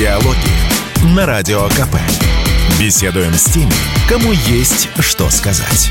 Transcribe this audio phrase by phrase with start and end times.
[0.00, 1.96] Диалоги на Радио КП.
[2.80, 3.70] Беседуем с теми,
[4.08, 5.90] кому есть что сказать.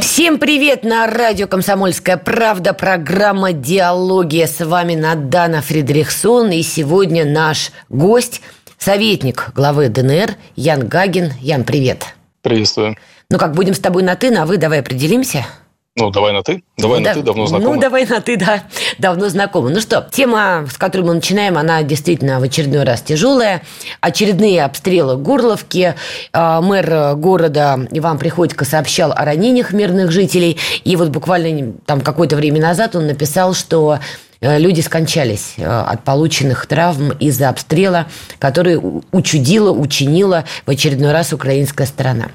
[0.00, 4.46] Всем привет на радио «Комсомольская правда», программа «Диалогия».
[4.46, 8.40] С вами Надана Фридрихсон, и сегодня наш гость,
[8.78, 11.32] советник главы ДНР Ян Гагин.
[11.40, 12.14] Ян, привет.
[12.40, 12.96] Приветствую.
[13.30, 15.44] Ну как, будем с тобой на «ты», на «вы», давай определимся.
[15.98, 16.62] Ну, давай на «ты».
[16.76, 17.74] Давай да, на «ты», давно знакомы.
[17.74, 18.64] Ну, давай на «ты», да,
[18.98, 19.70] давно знакомы.
[19.70, 23.62] Ну что, тема, с которой мы начинаем, она действительно в очередной раз тяжелая.
[24.02, 25.94] Очередные обстрелы Горловки.
[26.34, 30.58] А, мэр города Иван Приходько сообщал о ранениях мирных жителей.
[30.84, 33.98] И вот буквально там какое-то время назад он написал, что
[34.42, 38.06] э, люди скончались э, от полученных травм из-за обстрела,
[38.38, 38.78] который
[39.12, 42.26] учудила, учинила в очередной раз украинская сторона.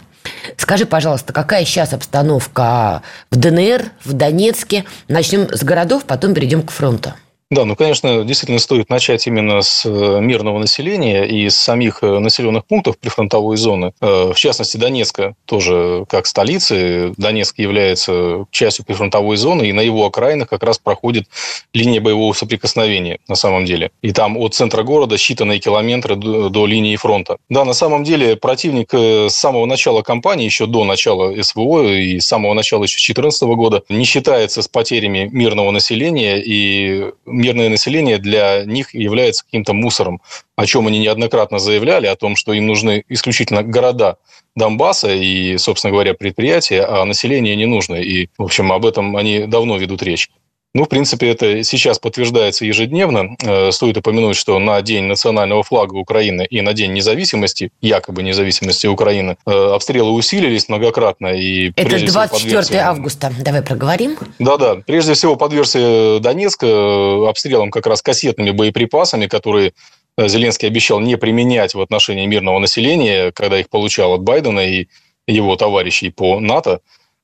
[0.58, 4.86] Скажи, пожалуйста, какая сейчас обстановка в ДНР, в Донецке?
[5.08, 7.14] Начнем с городов, потом перейдем к фронту.
[7.52, 12.20] Да, ну, конечно, действительно стоит начать именно с э, мирного населения и с самих э,
[12.20, 13.92] населенных пунктов прифронтовой зоны.
[14.00, 17.14] Э, в частности, Донецка тоже как столицы.
[17.18, 21.26] Донецк является частью прифронтовой зоны, и на его окраинах как раз проходит
[21.74, 23.92] линия боевого соприкосновения на самом деле.
[24.02, 27.36] И там от центра города считанные километры до линии фронта.
[27.50, 32.28] Да, на самом деле противник с самого начала кампании, еще до начала СВО и с
[32.28, 37.12] самого начала еще 2014 года, не считается с потерями мирного населения и
[37.42, 40.22] мирное население для них является каким-то мусором,
[40.56, 44.18] о чем они неоднократно заявляли, о том, что им нужны исключительно города
[44.56, 47.96] Донбасса и, собственно говоря, предприятия, а население не нужно.
[47.96, 50.30] И, в общем, об этом они давно ведут речь.
[50.74, 53.36] Ну, в принципе, это сейчас подтверждается ежедневно.
[53.44, 58.88] Э, стоит упомянуть, что на День национального флага Украины и на День независимости, якобы независимости
[58.88, 61.28] Украины, э, обстрелы усилились многократно.
[61.28, 63.34] И, это 24 всего, августа.
[63.44, 64.18] Давай проговорим.
[64.40, 64.76] Да-да.
[64.88, 69.74] Прежде всего, под версией Донецка э, обстрелом как раз кассетными боеприпасами, которые
[70.18, 74.88] Зеленский обещал не применять в отношении мирного населения, когда их получал от Байдена и
[75.28, 76.80] его товарищей по НАТО.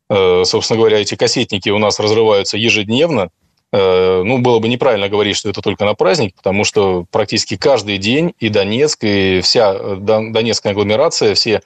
[0.09, 3.29] Э, собственно говоря, эти кассетники у нас разрываются ежедневно.
[3.73, 7.97] Э, ну, было бы неправильно говорить, что это только на праздник, потому что практически каждый
[7.97, 11.61] день и Донецк, и вся э, Донецкая агломерация, все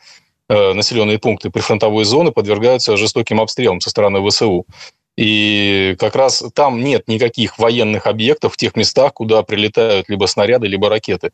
[0.50, 4.66] населенные пункты прифронтовой зоны подвергаются жестоким обстрелам со стороны ВСУ.
[5.16, 10.68] И как раз там нет никаких военных объектов в тех местах, куда прилетают либо снаряды,
[10.68, 11.32] либо ракеты.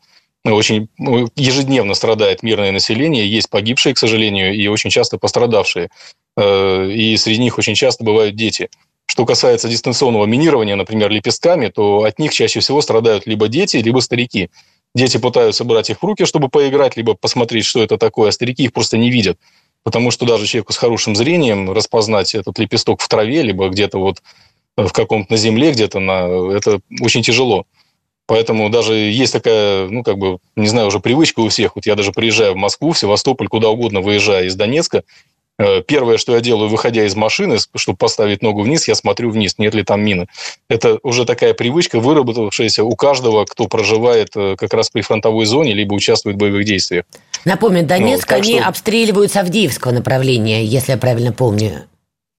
[0.54, 5.90] Очень ну, ежедневно страдает мирное население, есть погибшие, к сожалению, и очень часто пострадавшие.
[6.38, 8.70] Э, и среди них очень часто бывают дети.
[9.08, 14.00] Что касается дистанционного минирования, например, лепестками, то от них чаще всего страдают либо дети, либо
[14.00, 14.50] старики.
[14.96, 18.64] Дети пытаются брать их в руки, чтобы поиграть, либо посмотреть, что это такое, а старики
[18.64, 19.38] их просто не видят.
[19.84, 24.22] Потому что даже человеку с хорошим зрением распознать этот лепесток в траве, либо где-то вот
[24.76, 26.56] в каком-то на земле, где-то на...
[26.56, 27.66] Это очень тяжело.
[28.28, 31.76] Поэтому даже есть такая, ну, как бы, не знаю, уже привычка у всех.
[31.76, 35.04] Вот я даже приезжаю в Москву, в Севастополь, куда угодно выезжая из Донецка,
[35.60, 39.56] Э, первое, что я делаю, выходя из машины, чтобы поставить ногу вниз, я смотрю вниз,
[39.58, 40.28] нет ли там мины.
[40.70, 45.74] Это уже такая привычка, выработавшаяся у каждого, кто проживает э, как раз при фронтовой зоне,
[45.74, 47.06] либо участвует в боевых действиях.
[47.44, 48.68] Напомню, Донецк, ну, они что...
[48.68, 51.86] обстреливают с Авдеевского направления, если я правильно помню.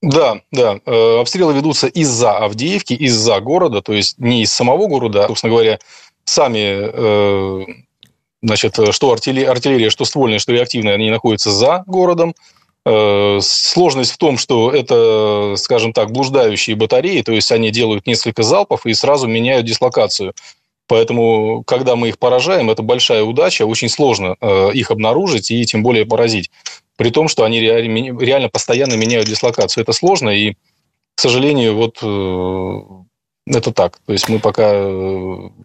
[0.00, 0.78] Да, да.
[0.86, 5.52] Э, обстрелы ведутся из-за Авдеевки, из-за города, то есть не из самого города, а, собственно
[5.52, 5.78] говоря,
[6.24, 7.88] сами
[8.42, 12.34] значит, что артиллерия, что ствольная, что реактивная, они находятся за городом.
[12.90, 18.42] Э, сложность в том, что это, скажем так, блуждающие батареи, то есть они делают несколько
[18.42, 20.32] залпов и сразу меняют дислокацию.
[20.86, 25.82] Поэтому, когда мы их поражаем, это большая удача, очень сложно э, их обнаружить и тем
[25.82, 26.50] более поразить.
[26.98, 29.82] При том, что они реально постоянно меняют дислокацию.
[29.82, 30.54] Это сложно, и,
[31.14, 33.04] к сожалению, вот э,
[33.56, 33.98] это так.
[34.06, 34.70] То есть мы пока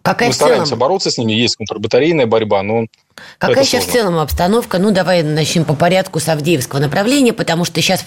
[0.02, 0.78] Какая мы стараемся целом?
[0.78, 2.86] бороться с ними, есть контрбатарейная борьба, но
[3.38, 4.78] Какая сейчас в целом обстановка?
[4.78, 8.04] Ну, давай начнем по порядку с Авдеевского направления, потому что сейчас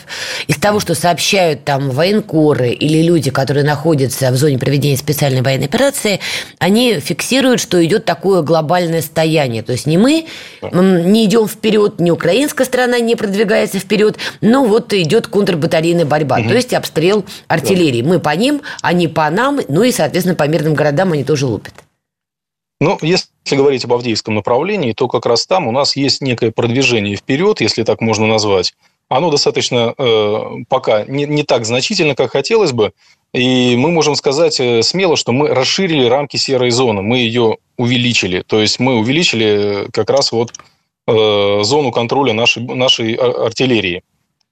[0.47, 5.65] из того, что сообщают там военкоры или люди, которые находятся в зоне проведения специальной военной
[5.65, 6.19] операции,
[6.59, 9.63] они фиксируют, что идет такое глобальное стояние.
[9.63, 10.27] То есть не мы
[10.61, 16.49] не идем вперед, ни украинская сторона не продвигается вперед, но вот идет контрбатарейная борьба, угу.
[16.49, 18.01] то есть обстрел артиллерии.
[18.01, 18.09] Да.
[18.09, 21.73] Мы по ним, они по нам, ну и, соответственно, по мирным городам они тоже лупят.
[22.79, 27.15] Ну, если говорить об Авдеевском направлении, то как раз там у нас есть некое продвижение
[27.15, 28.73] вперед, если так можно назвать.
[29.09, 32.91] Оно достаточно э, пока не, не так значительно, как хотелось бы.
[33.33, 38.43] И мы можем сказать э, смело, что мы расширили рамки серой зоны, мы ее увеличили.
[38.45, 40.53] То есть мы увеличили как раз вот
[41.07, 44.03] э, зону контроля нашей, нашей артиллерии.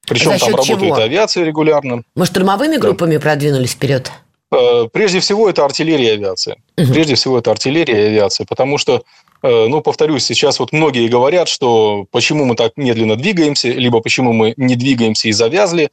[0.07, 0.95] Причем там работает чего?
[0.95, 2.03] авиация регулярно.
[2.15, 3.21] Мы штурмовыми группами да.
[3.21, 4.12] продвинулись вперед?
[4.56, 6.57] Э, прежде всего, это артиллерия и авиация.
[6.75, 9.04] Прежде всего, это артиллерия и авиация, потому что,
[9.44, 14.34] э, ну, повторюсь, сейчас вот многие говорят, что почему мы так медленно двигаемся, либо почему
[14.34, 15.90] мы не двигаемся и завязли.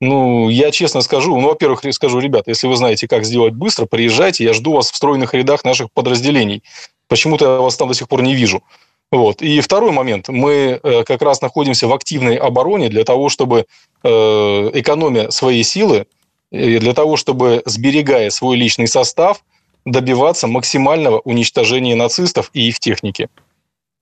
[0.00, 4.44] Ну, я честно скажу, ну, во-первых, скажу, ребята, если вы знаете, как сделать быстро, приезжайте,
[4.44, 6.62] я жду вас в стройных рядах наших подразделений.
[7.08, 8.62] Почему-то я вас там до сих пор не вижу.
[9.12, 9.42] Вот.
[9.42, 10.28] И второй момент.
[10.28, 13.66] Мы э, как раз находимся в активной обороне для того, чтобы
[14.04, 16.06] экономия своей силы,
[16.52, 19.42] для того, чтобы, сберегая свой личный состав,
[19.84, 23.28] добиваться максимального уничтожения нацистов и их техники.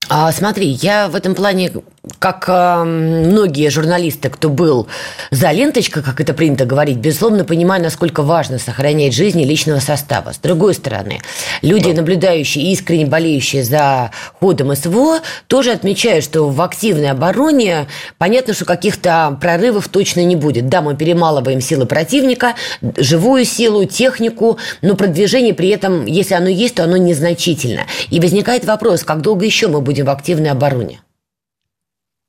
[0.09, 1.73] А, смотри, я в этом плане,
[2.19, 4.87] как э, многие журналисты, кто был
[5.31, 10.33] за ленточкой, как это принято говорить, безусловно, понимаю, насколько важно сохранять жизни личного состава.
[10.33, 11.21] С другой стороны,
[11.61, 17.87] люди, наблюдающие и искренне болеющие за ходом СВО, тоже отмечают, что в активной обороне
[18.17, 20.69] понятно, что каких-то прорывов точно не будет.
[20.69, 22.55] Да, мы перемалываем силы противника,
[22.97, 27.83] живую силу, технику, но продвижение при этом, если оно есть, то оно незначительно.
[28.09, 31.01] И возникает вопрос, как долго еще мы будем в активной обороне?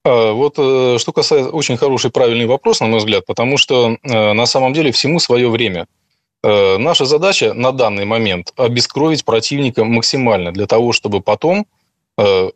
[0.04, 4.34] А, вот э, что касается очень хороший правильный вопрос, на мой взгляд, потому что э,
[4.34, 5.88] на самом деле всему свое время.
[6.44, 11.66] Э, наша задача на данный момент обескровить противника максимально для того, чтобы потом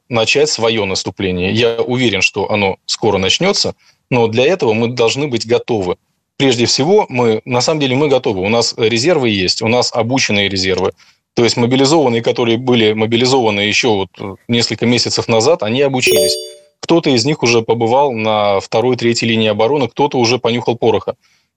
[0.09, 1.51] начать свое наступление.
[1.51, 3.73] Я уверен, что оно скоро начнется,
[4.11, 5.95] но для этого мы должны быть готовы.
[6.37, 8.41] Прежде всего, мы на самом деле мы готовы.
[8.41, 10.91] У нас резервы есть, у нас обученные резервы.
[11.33, 14.09] То есть мобилизованные, которые были мобилизованы еще вот
[14.47, 16.35] несколько месяцев назад, они обучились.
[16.85, 21.15] Кто-то из них уже побывал на второй, третьей линии обороны, кто-то уже понюхал пороха.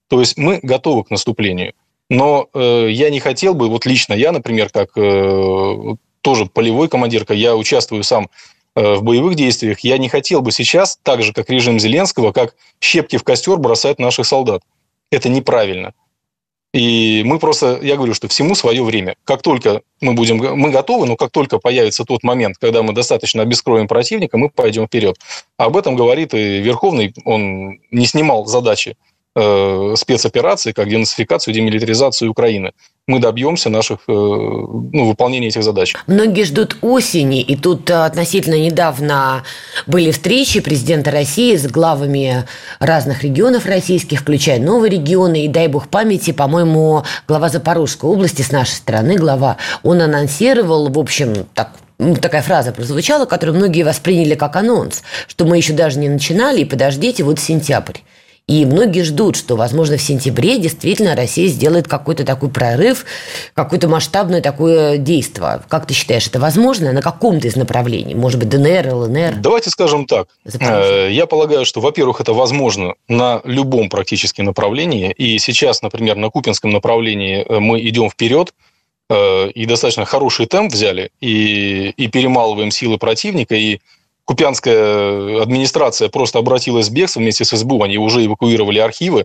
[0.09, 1.75] То есть мы готовы к наступлению.
[2.09, 7.35] Но э, я не хотел бы, вот лично я, например, как э, тоже полевой командирка,
[7.35, 8.31] я участвую сам
[8.75, 12.57] э, в боевых действиях, я не хотел бы сейчас, так же, как режим Зеленского, как
[12.81, 14.63] щепки в костер бросать наших солдат.
[15.11, 15.93] Это неправильно.
[16.75, 19.17] И мы просто, я говорю, что всему свое время.
[19.25, 23.43] Как только мы будем, мы готовы, но как только появится тот момент, когда мы достаточно
[23.43, 25.17] обескроем противника, мы пойдем вперед.
[25.57, 28.97] Об этом говорит и Верховный, он не снимал задачи
[29.39, 32.73] э, спецоперации, как денацификацию, демилитаризацию Украины.
[33.07, 35.95] Мы добьемся наших, э, ну, выполнения этих задач.
[36.07, 39.45] Многие ждут осени, и тут э, относительно недавно
[39.87, 42.45] были встречи президента России с главами
[42.81, 48.53] разных регионов российских, включая новые регионы, и дай бог памяти, по-моему, глава Запорожской области с
[48.53, 51.71] нашей стороны, глава, он анонсировал, в общем, так
[52.21, 56.65] такая фраза прозвучала, которую многие восприняли как анонс, что мы еще даже не начинали, и
[56.65, 57.99] подождите, вот сентябрь.
[58.49, 63.05] И многие ждут, что, возможно, в сентябре действительно Россия сделает какой-то такой прорыв,
[63.53, 65.61] какое-то масштабное такое действие.
[65.69, 66.93] Как ты считаешь, это возможно?
[66.93, 68.15] На каком-то из направлений?
[68.15, 69.35] Может быть, ДНР, ЛНР?
[69.37, 70.29] Давайте скажем так.
[70.61, 75.13] Э, я полагаю, что, во-первых, это возможно на любом практически направлении.
[75.13, 78.55] И сейчас, например, на Купинском направлении э, мы идем вперед,
[79.11, 83.81] э, и достаточно хороший темп взяли, и, и перемалываем силы противника, и
[84.29, 89.25] Купянская администрация просто обратилась в бегство вместе с СБУ, они уже эвакуировали архивы.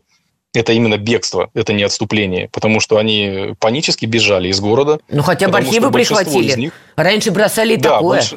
[0.54, 5.00] Это именно бегство, это не отступление, потому что они панически бежали из города.
[5.10, 6.58] Ну, хотя бы архивы прихватили.
[6.58, 6.74] Них...
[6.96, 8.22] Раньше бросали да, такое.
[8.22, 8.36] Больш...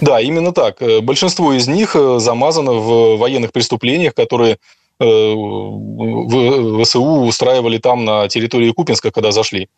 [0.00, 0.80] Да, именно так.
[0.80, 4.58] Э, большинство из них э, замазано в военных преступлениях, которые
[5.00, 9.68] э, в ВСУ устраивали там на территории Купинска, когда зашли.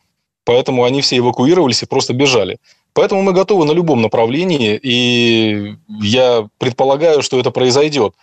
[0.45, 2.59] Поэтому они все эвакуировались и просто бежали.
[2.93, 8.15] Поэтому мы готовы на любом направлении, и я предполагаю, что это произойдет.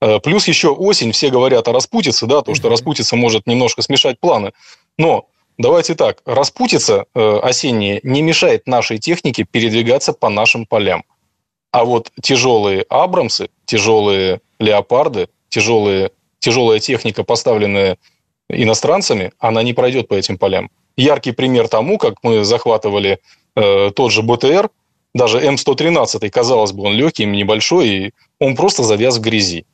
[0.00, 4.18] Э, плюс еще осень, все говорят о распутице, да, то, что распутица может немножко смешать
[4.18, 4.52] планы.
[4.98, 5.26] Но
[5.58, 11.04] давайте так, распутица э, осенняя не мешает нашей технике передвигаться по нашим полям.
[11.70, 17.98] А вот тяжелые Абрамсы, тяжелые Леопарды, тяжелые, тяжелая техника, поставленная
[18.48, 20.70] иностранцами, она не пройдет по этим полям.
[20.96, 23.18] Яркий пример тому, как мы захватывали
[23.56, 24.70] э, тот же БТР,
[25.14, 29.64] даже М113, казалось бы, он легкий, небольшой, и он просто завяз в грязи.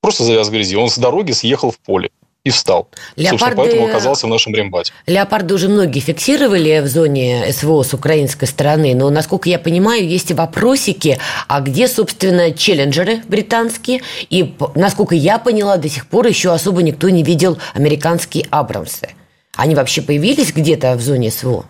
[0.00, 0.76] Просто завяз в грязи.
[0.76, 2.10] Он с дороги съехал в поле
[2.42, 2.88] и встал.
[3.16, 3.38] Леопарды...
[3.38, 4.92] Собственно, поэтому оказался в нашем рембате.
[5.06, 10.30] Леопарды уже многие фиксировали в зоне СВО с украинской стороны, но, насколько я понимаю, есть
[10.30, 11.18] и вопросики,
[11.48, 17.10] а где, собственно, челленджеры британские, и, насколько я поняла, до сих пор еще особо никто
[17.10, 19.10] не видел американские Абрамсы.
[19.54, 21.66] Они вообще появились где-то в зоне СВО?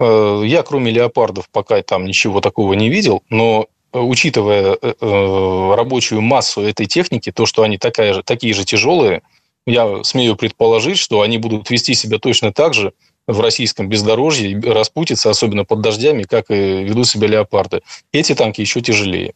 [0.00, 6.22] Э, я, кроме леопардов, пока там ничего такого не видел, но э, учитывая э, рабочую
[6.22, 9.22] массу этой техники, то, что они такая же, такие же тяжелые,
[9.66, 12.94] я смею предположить, что они будут вести себя точно так же
[13.26, 17.82] в российском бездорожье, распутиться, особенно под дождями, как и ведут себя леопарды.
[18.10, 19.34] Эти танки еще тяжелее.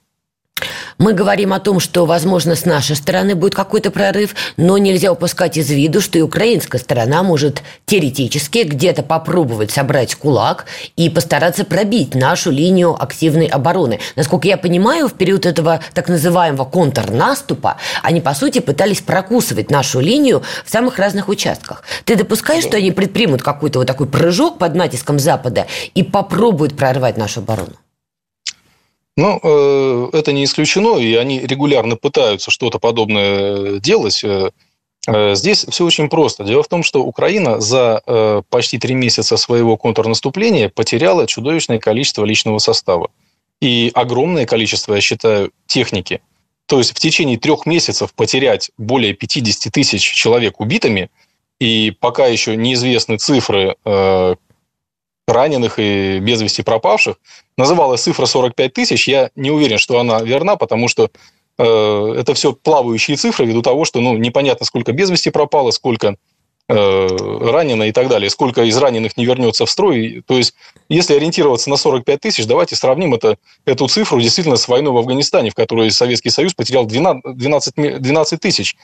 [0.99, 5.56] Мы говорим о том, что, возможно, с нашей стороны будет какой-то прорыв, но нельзя упускать
[5.56, 12.14] из виду, что и украинская сторона может теоретически где-то попробовать собрать кулак и постараться пробить
[12.14, 14.00] нашу линию активной обороны.
[14.16, 20.00] Насколько я понимаю, в период этого так называемого контрнаступа они, по сути, пытались прокусывать нашу
[20.00, 21.82] линию в самых разных участках.
[22.04, 27.16] Ты допускаешь, что они предпримут какой-то вот такой прыжок под натиском Запада и попробуют прорвать
[27.16, 27.75] нашу оборону?
[29.16, 34.25] Ну, э, это не исключено, и они регулярно пытаются что-то подобное делать.
[34.25, 34.50] Э,
[35.06, 36.42] э, здесь все очень просто.
[36.42, 42.59] Дело в том, что Украина за почти три месяца своего контрнаступления потеряла чудовищное количество личного
[42.59, 43.11] состава.
[43.61, 46.21] И огромное количество, я считаю, техники.
[46.66, 51.09] То есть в течение трех месяцев потерять более 50 тысяч человек убитыми,
[51.61, 53.76] и пока еще неизвестны цифры,
[55.26, 57.16] раненых и без вести пропавших.
[57.56, 59.08] Называлась цифра 45 тысяч.
[59.08, 61.10] Я не уверен, что она верна, потому что
[61.58, 66.16] э, это все плавающие цифры ввиду того, что ну, непонятно, сколько без вести пропало, сколько
[66.68, 70.23] ранено и так далее, сколько из раненых не вернется в строй.
[70.26, 70.54] То есть,
[70.88, 75.50] если ориентироваться на 45 тысяч, давайте сравним это, эту цифру действительно с войной в Афганистане,
[75.50, 78.76] в которой Советский Союз потерял 12, 12, 12 тысяч.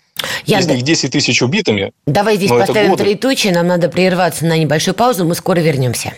[0.45, 1.93] Я из них 10 тысяч убитыми.
[2.07, 6.13] Давай здесь поставим троеточие, нам надо прерваться на небольшую паузу, мы скоро вернемся.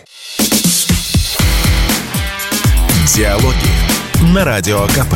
[3.15, 5.13] Диалоги на Радио КП.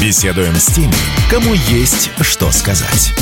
[0.00, 0.92] Беседуем с теми,
[1.30, 3.12] кому есть что сказать.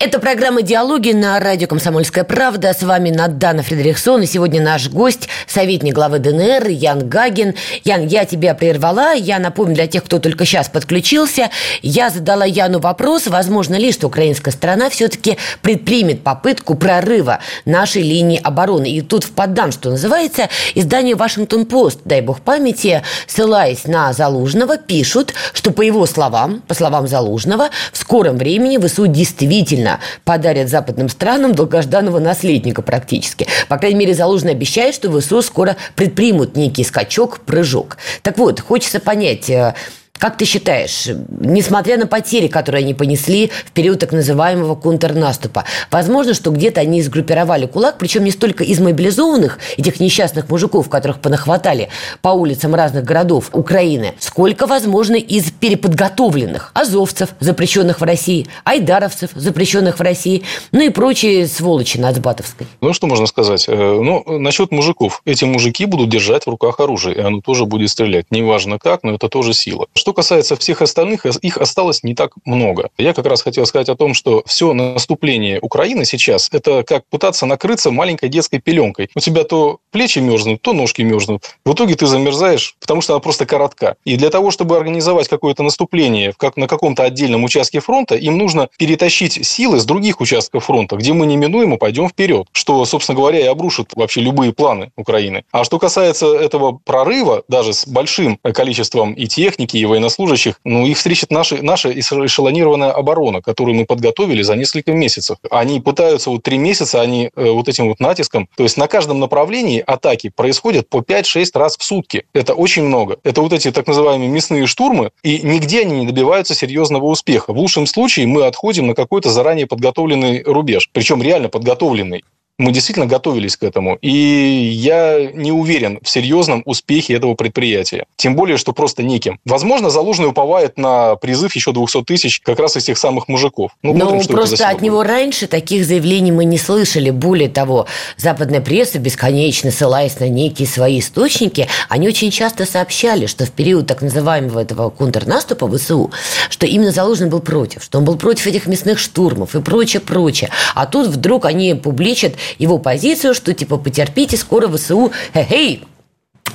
[0.00, 2.72] Это программа «Диалоги» на радио «Комсомольская правда».
[2.72, 4.22] С вами Надана Фредериксон.
[4.22, 7.56] И сегодня наш гость, советник главы ДНР Ян Гагин.
[7.82, 9.12] Ян, я тебя прервала.
[9.14, 11.50] Я напомню для тех, кто только сейчас подключился.
[11.82, 18.40] Я задала Яну вопрос, возможно ли, что украинская сторона все-таки предпримет попытку прорыва нашей линии
[18.40, 18.88] обороны.
[18.88, 25.72] И тут впадам, что называется, издание «Вашингтон-Пост», дай бог памяти, ссылаясь на Залужного, пишут, что
[25.72, 31.54] по его словам, по словам Залужного, в скором времени ВСУ действительно реально подарят западным странам
[31.54, 33.46] долгожданного наследника практически.
[33.68, 37.98] По крайней мере, Залужный обещает, что ВСУ скоро предпримут некий скачок, прыжок.
[38.22, 39.74] Так вот, хочется понять, э,
[40.18, 41.08] как ты считаешь,
[41.40, 47.02] несмотря на потери, которые они понесли в период так называемого контрнаступа, возможно, что где-то они
[47.02, 51.88] сгруппировали кулак, причем не столько из мобилизованных, этих несчастных мужиков, которых понахватали
[52.20, 59.98] по улицам разных городов Украины, сколько, возможно, из переподготовленных азовцев, запрещенных в России, айдаровцев, запрещенных
[59.98, 62.66] в России, ну и прочие сволочи нацбатовской.
[62.80, 63.66] Ну, что можно сказать?
[63.68, 65.22] Э, ну, насчет мужиков.
[65.24, 68.26] Эти мужики будут держать в руках оружие, и оно тоже будет стрелять.
[68.30, 69.86] Неважно как, но это тоже сила.
[69.94, 72.90] Что касается всех остальных, их осталось не так много.
[72.98, 77.46] Я как раз хотел сказать о том, что все наступление Украины сейчас– это как пытаться
[77.46, 79.10] накрыться маленькой детской пеленкой.
[79.14, 81.56] У тебя то плечи мерзнут, то ножки мерзнут.
[81.64, 83.96] В итоге ты замерзаешь, потому что она просто коротка.
[84.04, 88.68] И для того, чтобы организовать какое-то наступление как на каком-то отдельном участке фронта, им нужно
[88.78, 93.44] перетащить силы с других участков фронта, где мы неминуемо пойдем вперед, что, собственно говоря, и
[93.44, 95.44] обрушит вообще любые планы Украины.
[95.52, 100.96] А что касается этого прорыва, даже с большим количеством и техники, и военнослужащих, ну, их
[100.96, 105.38] встретит наша, наша эшелонированная оборона, которую мы подготовили за несколько месяцев.
[105.50, 109.20] Они пытаются вот три месяца, они э, вот этим вот натиском, то есть на каждом
[109.20, 112.24] направлении атаки происходят по 5-6 раз в сутки.
[112.32, 113.18] Это очень много.
[113.24, 117.52] Это вот эти так называемые мясные штурмы, и нигде они не добиваются серьезного успеха.
[117.52, 122.24] В лучшем случае мы отходим на какой-то заранее подготовленный рубеж, причем реально подготовленный
[122.58, 123.96] мы действительно готовились к этому.
[124.02, 128.04] И я не уверен в серьезном успехе этого предприятия.
[128.16, 129.38] Тем более, что просто неким.
[129.44, 133.70] Возможно, Залужный уповает на призыв еще 200 тысяч как раз из тех самых мужиков.
[133.82, 137.10] Ну, Но смотрим, просто от него раньше таких заявлений мы не слышали.
[137.10, 137.86] Более того,
[138.16, 143.86] западная пресса, бесконечно ссылаясь на некие свои источники, они очень часто сообщали, что в период
[143.86, 146.10] так называемого этого контрнаступа ВСУ,
[146.50, 150.50] что именно Залужный был против, что он был против этих мясных штурмов и прочее, прочее.
[150.74, 155.84] А тут вдруг они публичат его позицию, что типа потерпите, скоро ВСУ, хе-хей,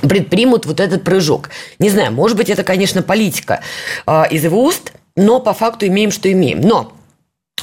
[0.00, 1.50] предпримут вот этот прыжок.
[1.78, 3.60] Не знаю, может быть, это, конечно, политика
[4.06, 6.60] э, из его уст, но по факту имеем, что имеем.
[6.60, 6.92] Но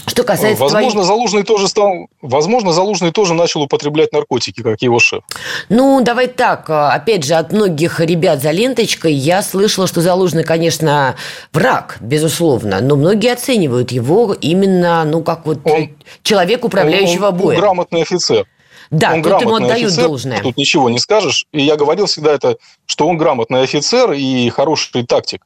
[0.07, 1.07] что касается возможно, твоих...
[1.07, 5.21] Залужный тоже стал, возможно, Залужный тоже начал употреблять наркотики, как его шеф.
[5.69, 6.69] Ну, давай так.
[6.69, 11.15] Опять же, от многих ребят за ленточкой я слышала, что Залужный, конечно,
[11.53, 15.89] враг, безусловно, но многие оценивают его именно, ну, как вот он,
[16.24, 17.57] человек, управляющего он, он, боем.
[17.57, 18.45] Он грамотный офицер.
[18.89, 20.41] Да, он тут ему отдают офицер, должное.
[20.41, 21.45] Тут ничего не скажешь.
[21.53, 25.45] И я говорил всегда это, что он грамотный офицер и хороший тактик.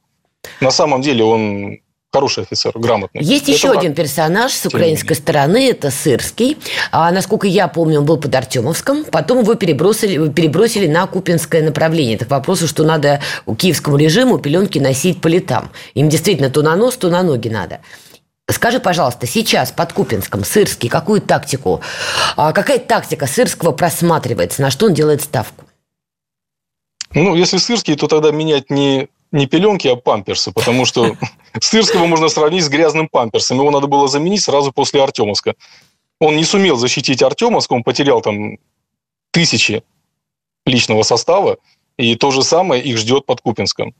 [0.60, 1.78] На самом деле он
[2.16, 3.22] хороший офицер, грамотный.
[3.22, 6.56] Есть это еще один персонаж с украинской стороны, это Сырский.
[6.90, 12.16] А, насколько я помню, он был под Артемовском, потом его перебросили, перебросили на Купинское направление.
[12.16, 15.70] Это к вопросу, что надо у киевскому режиму пеленки носить по летам.
[15.94, 17.80] Им действительно то на нос, то на ноги надо.
[18.48, 21.80] Скажи, пожалуйста, сейчас под Купинском Сырский какую тактику,
[22.36, 25.64] а, какая тактика Сырского просматривается, на что он делает ставку?
[27.12, 31.16] Ну, если Сырский, то тогда менять не, не пеленки, а памперсы, потому что
[31.60, 33.58] Сырского можно сравнить с грязным памперсом.
[33.58, 35.54] Его надо было заменить сразу после Артемовска.
[36.18, 38.58] Он не сумел защитить Артемовск, он потерял там
[39.30, 39.82] тысячи
[40.64, 41.58] личного состава,
[41.98, 43.94] и то же самое их ждет под Купинском.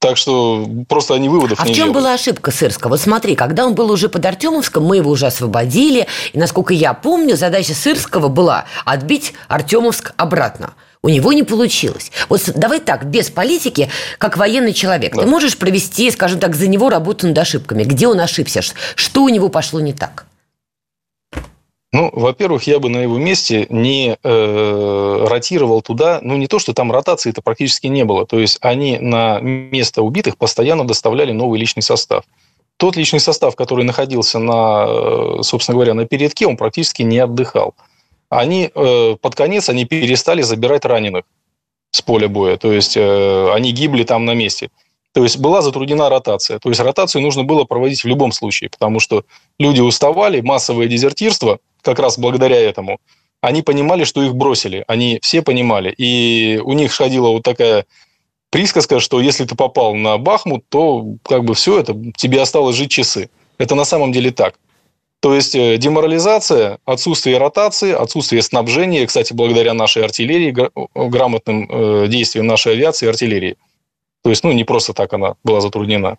[0.00, 2.02] Так что просто они выводов а не в чем делают.
[2.02, 2.90] была ошибка Сырского?
[2.90, 6.06] Вот смотри, когда он был уже под Артемовском, мы его уже освободили.
[6.32, 10.74] И, насколько я помню, задача Сырского была отбить Артемовск обратно.
[11.02, 12.10] У него не получилось.
[12.28, 13.88] Вот давай так, без политики,
[14.18, 15.22] как военный человек, да.
[15.22, 17.84] ты можешь провести, скажем так, за него работу над ошибками.
[17.84, 18.62] Где он ошибся?
[18.94, 20.26] Что у него пошло не так?
[21.90, 26.74] Ну, во-первых, я бы на его месте не э, ротировал туда, ну, не то, что
[26.74, 28.26] там ротации-то практически не было.
[28.26, 32.24] То есть они на место убитых постоянно доставляли новый личный состав.
[32.76, 37.74] Тот личный состав, который находился на, э, собственно говоря, на передке, он практически не отдыхал.
[38.30, 41.24] Они э, под конец они перестали забирать раненых
[41.90, 42.56] с поля боя.
[42.56, 44.70] То есть э, они гибли там на месте.
[45.12, 46.58] То есть была затруднена ротация.
[46.58, 49.24] То есть ротацию нужно было проводить в любом случае, потому что
[49.58, 53.00] люди уставали, массовое дезертирство, как раз благодаря этому,
[53.40, 54.84] они понимали, что их бросили.
[54.86, 55.94] Они все понимали.
[55.96, 57.86] И у них ходила вот такая
[58.50, 62.90] присказка, что если ты попал на Бахмут, то как бы все это, тебе осталось жить
[62.90, 63.30] часы.
[63.58, 64.58] Это на самом деле так.
[65.20, 70.54] То есть э, деморализация, отсутствие ротации, отсутствие снабжения, кстати, благодаря нашей артиллерии,
[70.94, 73.56] грамотным э, действиям нашей авиации и артиллерии.
[74.22, 76.18] То есть, ну, не просто так она была затруднена.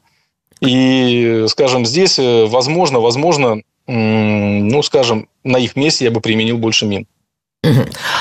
[0.60, 6.86] И, скажем, здесь, э, возможно, возможно, ну, скажем, на их месте я бы применил больше
[6.86, 7.08] мин.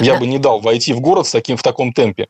[0.00, 2.28] Я бы не дал войти в город с таким, в таком темпе.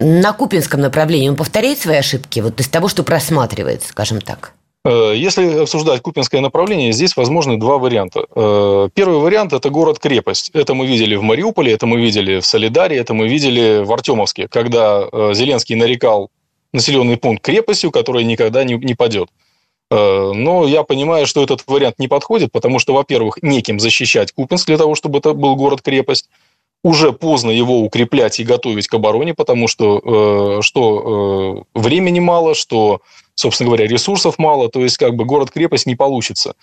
[0.00, 4.54] На Купинском направлении он повторяет свои ошибки, вот из того, что просматривается, скажем так?
[4.88, 8.24] Э, если обсуждать Купинское направление, здесь возможны два варианта.
[8.34, 10.50] Э, первый вариант– это город-крепость.
[10.54, 14.48] Это мы видели в Мариуполе, это мы видели в Солидаре, это мы видели в Артемовске,
[14.48, 16.30] когда Зеленский нарекал
[16.72, 19.28] населенный пункт крепостью, которая никогда не, не падет.
[19.90, 24.66] Э, но я понимаю, что этот вариант не подходит, потому что, во-первых, неким защищать Купинск
[24.66, 26.28] для того, чтобы это был город-крепость.
[26.84, 32.54] Уже поздно его укреплять и готовить к обороне, потому что, э, что э, времени мало,
[32.54, 33.00] что,
[33.34, 36.54] собственно говоря, ресурсов мало, то есть как бы город-крепость не получится.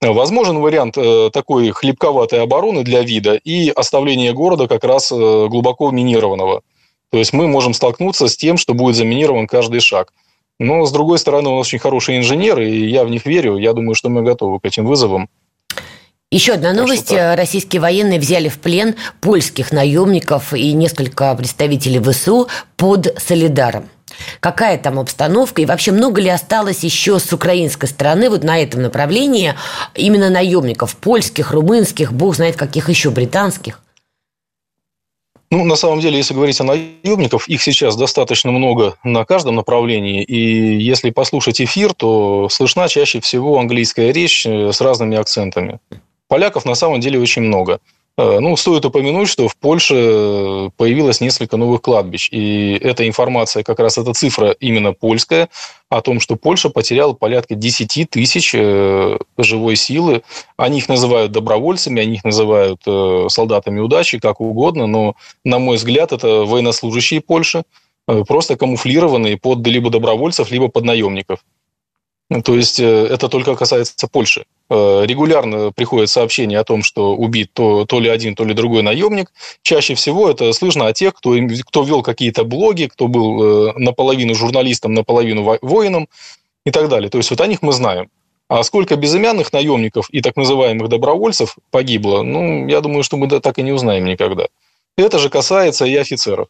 [0.00, 0.98] Возможен вариант
[1.32, 6.62] такой хлебковатой обороны для вида и оставление города как раз глубоко минированного.
[7.10, 10.12] То есть мы можем столкнуться с тем, что будет заминирован каждый шаг.
[10.58, 13.56] Но, с другой стороны, он очень хороший инженер, и я в них верю.
[13.56, 15.28] Я думаю, что мы готовы к этим вызовам.
[16.34, 17.12] Еще одна новость.
[17.12, 23.88] Российские военные взяли в плен польских наемников и несколько представителей ВСУ под Солидаром.
[24.40, 28.82] Какая там обстановка и вообще много ли осталось еще с украинской стороны вот на этом
[28.82, 29.54] направлении
[29.94, 33.80] именно наемников польских, румынских, бог знает каких еще, британских?
[35.52, 40.24] Ну, на самом деле, если говорить о наемников, их сейчас достаточно много на каждом направлении.
[40.24, 45.78] И если послушать эфир, то слышна чаще всего английская речь э, с разными акцентами.
[46.34, 47.78] Поляков на самом деле очень много.
[48.18, 52.28] Э, ну, стоит упомянуть, что в Польше появилось несколько новых кладбищ.
[52.32, 55.48] И эта информация, как раз эта цифра именно польская,
[55.90, 60.22] о том, что Польша потеряла порядка 10 тысяч э, живой силы.
[60.56, 64.88] Они их называют добровольцами, они их называют э, солдатами удачи, как угодно.
[64.88, 67.62] Но, на мой взгляд, это военнослужащие Польши,
[68.26, 71.44] просто камуфлированные под либо добровольцев, либо под наемников.
[72.44, 74.46] То есть это только касается Польши.
[74.70, 78.82] Э, регулярно приходят сообщения о том, что убит то, то ли один, то ли другой
[78.82, 79.30] наемник.
[79.62, 81.34] Чаще всего это слышно о тех, кто,
[81.66, 86.08] кто вел какие-то блоги, кто был э, наполовину журналистом, наполовину воином
[86.64, 87.10] и так далее.
[87.10, 88.08] То есть вот о них мы знаем.
[88.48, 93.58] А сколько безымянных наемников и так называемых добровольцев погибло, ну, я думаю, что мы так
[93.58, 94.46] и не узнаем никогда.
[94.96, 96.48] Это же касается и офицеров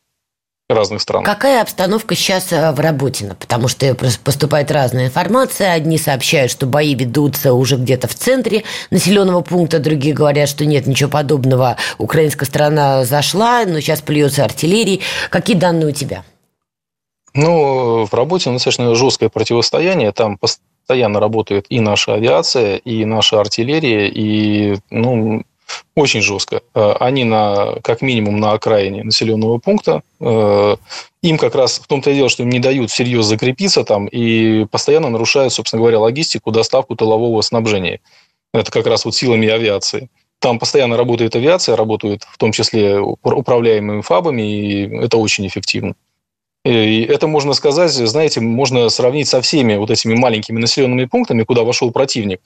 [0.68, 1.24] разных стран.
[1.24, 3.34] Какая обстановка сейчас э, в Работино?
[3.34, 5.72] Потому что поступает разная информация.
[5.72, 10.86] Одни сообщают, что бои ведутся уже где-то в центре населенного пункта, другие говорят, что нет
[10.86, 11.76] ничего подобного.
[11.98, 15.00] Украинская страна зашла, но сейчас плюется артиллерии.
[15.28, 16.24] Какие данные у тебя?
[17.34, 20.12] Ну, в работе достаточно жесткое противостояние.
[20.12, 24.08] Там постоянно работает и наша авиация, и наша артиллерия.
[24.08, 25.42] И, ну,
[25.94, 26.62] очень жестко.
[26.74, 30.02] Они на, как минимум на окраине населенного пункта.
[30.20, 34.64] Им как раз в том-то и дело, что им не дают всерьез закрепиться там и
[34.66, 38.00] постоянно нарушают, собственно говоря, логистику, доставку тылового снабжения.
[38.52, 40.08] Это как раз вот силами авиации.
[40.40, 45.94] Там постоянно работает авиация, работают в том числе управляемыми фабами, и это очень эффективно.
[46.66, 51.62] И это можно сказать, знаете, можно сравнить со всеми вот этими маленькими населенными пунктами, куда
[51.62, 52.40] вошел противник.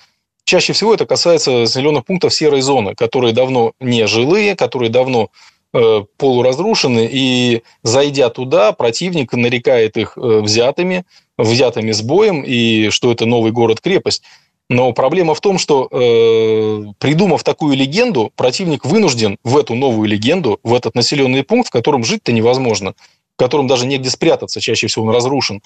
[0.48, 5.28] Чаще всего это касается населенных пунктов серой зоны, которые давно не жилые, которые давно
[5.74, 11.04] э, полуразрушены, и зайдя туда, противник нарекает их э, взятыми,
[11.37, 14.22] взятыми с боем, и что это новый город-крепость.
[14.70, 20.61] Но проблема в том, что э, придумав такую легенду, противник вынужден в эту новую легенду,
[20.62, 22.94] в этот населенный пункт, в котором жить-то невозможно,
[23.34, 25.61] в котором даже негде спрятаться, чаще всего он разрушен,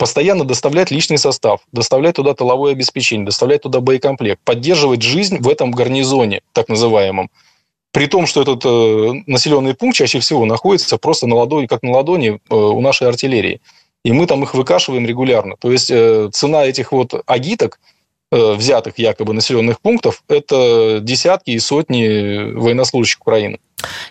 [0.00, 5.72] постоянно доставлять личный состав, доставлять туда тыловое обеспечение, доставлять туда боекомплект, поддерживать жизнь в этом
[5.72, 7.30] гарнизоне, так называемом.
[7.92, 11.90] При том, что этот э, населенный пункт чаще всего находится просто на ладони, как на
[11.90, 13.60] ладони э, у нашей артиллерии.
[14.02, 15.56] И мы там их выкашиваем регулярно.
[15.60, 17.78] То есть э, цена этих вот агиток–
[18.30, 23.58] взятых якобы населенных пунктов, это десятки и сотни военнослужащих Украины.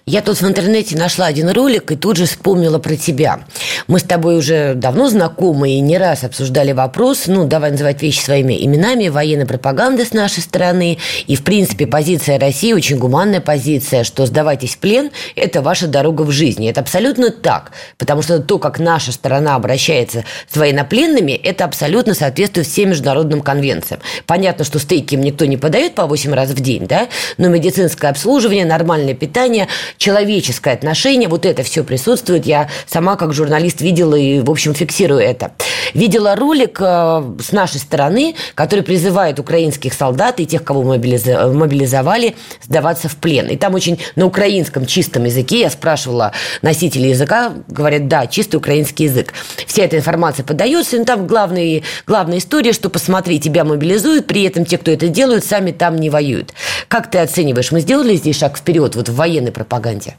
[0.06, 3.42] Я тут в интернете нашла один ролик и тут же вспомнила про тебя.
[3.88, 8.20] Мы с тобой уже давно знакомы и не раз обсуждали вопрос, ну, давай называть вещи
[8.20, 10.98] своими именами, военной пропаганды с нашей стороны.
[11.28, 16.24] И, в принципе, позиция России очень гуманная позиция, что сдавайтесь в плен– это ваша дорога
[16.24, 16.70] в жизни.
[16.70, 22.68] Это абсолютно так, потому что то, как наша сторона обращается с военнопленными, это абсолютно соответствует
[22.68, 24.02] всем международным конвенциям.
[24.26, 28.10] Понятно, что стейки им никто не подает по 8 раз в день, да, но медицинское
[28.10, 29.68] обслуживание, нормальное питание,
[29.98, 32.46] человеческое отношение, вот это все присутствует.
[32.46, 35.52] Я сама как журналист видела и, в общем, фиксирую это.
[35.94, 43.10] Видела ролик э, с нашей стороны, который призывает украинских солдат и тех, кого мобилизовали, сдаваться
[43.10, 43.48] в плен.
[43.48, 49.06] И там очень на украинском чистом языке я спрашивала носителей языка, говорят, да, чистый украинский
[49.06, 49.34] язык.
[49.66, 53.64] Вся эта информация подается, и там главная, главная история, что посмотри, тебя
[54.00, 56.54] мобилизуют, при этом те, кто это делают, сами там не воюют.
[56.88, 60.16] Как ты оцениваешь, мы сделали здесь шаг вперед вот в военной пропаганде?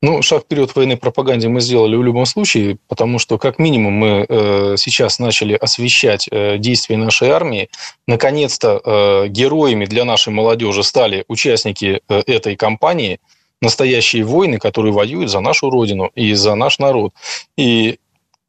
[0.00, 3.94] Ну, шаг вперед в военной пропаганде мы сделали в любом случае, потому что, как минимум,
[3.94, 7.68] мы э, сейчас начали освещать э, действия нашей армии.
[8.06, 13.18] Наконец-то э, героями для нашей молодежи стали участники э, этой кампании,
[13.60, 17.12] настоящие воины, которые воюют за нашу родину и за наш народ.
[17.56, 17.98] И,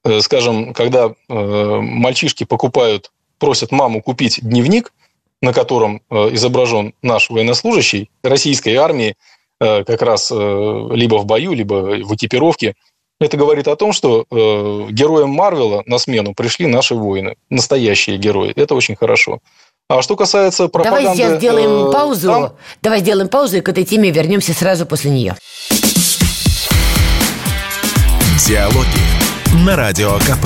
[0.04, 1.34] э, скажем, когда э,
[1.82, 4.94] мальчишки покупают, просят маму купить дневник,
[5.42, 9.16] на котором э, изображен наш военнослужащий российской армии,
[9.62, 12.76] Э, как раз э, либо в бою, либо в экипировке.
[13.20, 18.54] Это говорит о том, что э, героям Марвела на смену пришли наши воины, настоящие герои.
[18.56, 19.40] Это очень хорошо.
[19.90, 21.02] А что касается пропаганды...
[21.02, 22.28] Давай сейчас сделаем паузу.
[22.28, 22.54] Там...
[22.82, 25.36] Давай сделаем паузу и к этой теме вернемся сразу после нее.
[28.48, 30.46] Диалоги на Радио КП.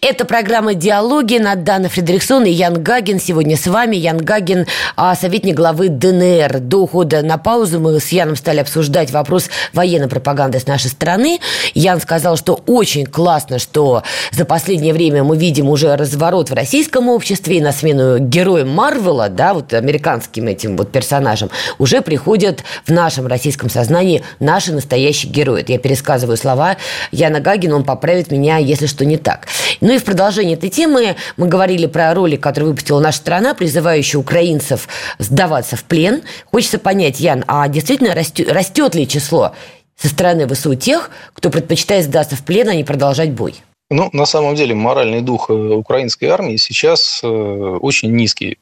[0.00, 3.18] Это программа «Диалоги» над Дана Фредериксон и Ян Гагин.
[3.18, 6.60] Сегодня с вами Ян Гагин, а, советник главы ДНР.
[6.60, 11.40] До ухода на паузу мы с Яном стали обсуждать вопрос военной пропаганды с нашей стороны.
[11.74, 17.08] Ян сказал, что очень классно, что за последнее время мы видим уже разворот в российском
[17.08, 22.92] обществе, и на смену героям Марвела, да, вот американским этим вот персонажам, уже приходят в
[22.92, 25.62] нашем российском сознании наши настоящие герои.
[25.62, 26.76] Это я пересказываю слова
[27.10, 29.48] Яна Гагина, он поправит меня, если что не так.
[29.88, 34.18] Ну и в продолжение этой темы мы говорили про ролик, который выпустила наша страна, призывающий
[34.18, 34.86] украинцев
[35.18, 36.20] сдаваться в плен.
[36.50, 39.54] Хочется понять, Ян, а действительно растет, растет ли число
[39.96, 43.54] со стороны ВСУ тех, кто предпочитает сдаться в плен, а не продолжать бой?
[43.90, 48.58] Ну, на самом деле, моральный дух э, украинской армии сейчас э, очень низкий,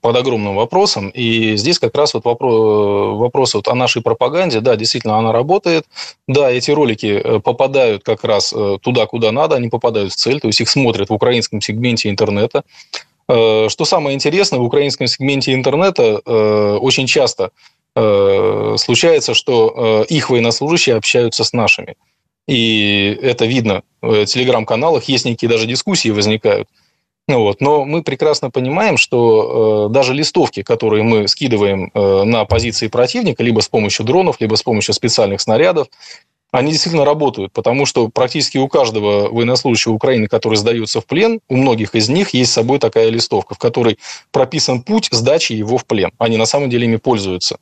[0.00, 1.10] под огромным вопросом.
[1.10, 4.60] И здесь как раз вот вопрос, вопрос вот о нашей пропаганде.
[4.60, 5.84] Да, действительно, она работает.
[6.26, 10.46] Да, эти ролики э, попадают как раз туда, куда надо, они попадают в цель, то
[10.46, 12.64] есть их смотрят в украинском сегменте интернета.
[13.28, 17.50] Что самое интересное, в украинском сегменте интернета очень часто
[17.94, 21.94] случается, что их военнослужащие общаются с нашими.
[22.48, 26.68] И это видно в телеграм-каналах, есть некие даже дискуссии возникают.
[27.28, 27.60] Ну вот.
[27.60, 33.44] Но мы прекрасно понимаем, что э, даже листовки, которые мы скидываем э, на позиции противника,
[33.44, 35.86] либо с помощью дронов, либо с помощью специальных снарядов,
[36.50, 41.56] они действительно работают, потому что практически у каждого военнослужащего Украины, который сдается в плен, у
[41.56, 43.98] многих из них есть с собой такая листовка, в которой
[44.32, 46.10] прописан путь сдачи его в плен.
[46.18, 47.58] Они на самом деле ими пользуются.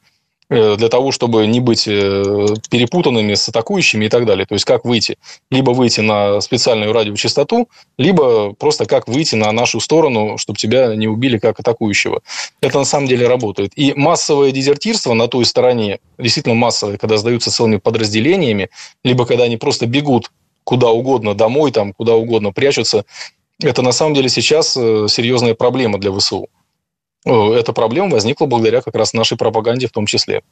[0.50, 2.24] Э, для того, чтобы не быть э,
[2.70, 4.46] перепутанными с атакующими и так далее.
[4.46, 5.16] То есть, как выйти?
[5.48, 11.06] Либо выйти на специальную радиочастоту, либо просто как выйти на нашу сторону, чтобы тебя не
[11.06, 12.22] убили как атакующего.
[12.60, 13.70] Это на самом деле работает.
[13.76, 18.70] И массовое дезертирство на той стороне, действительно массовое, когда сдаются целыми подразделениями,
[19.04, 20.32] либо когда они просто бегут
[20.64, 23.04] куда угодно домой, там, куда угодно прячутся,
[23.62, 26.48] это на самом деле сейчас э, серьезная проблема для ВСУ.
[27.24, 30.42] Э, эта проблема возникла благодаря как раз нашей пропаганде в том числе.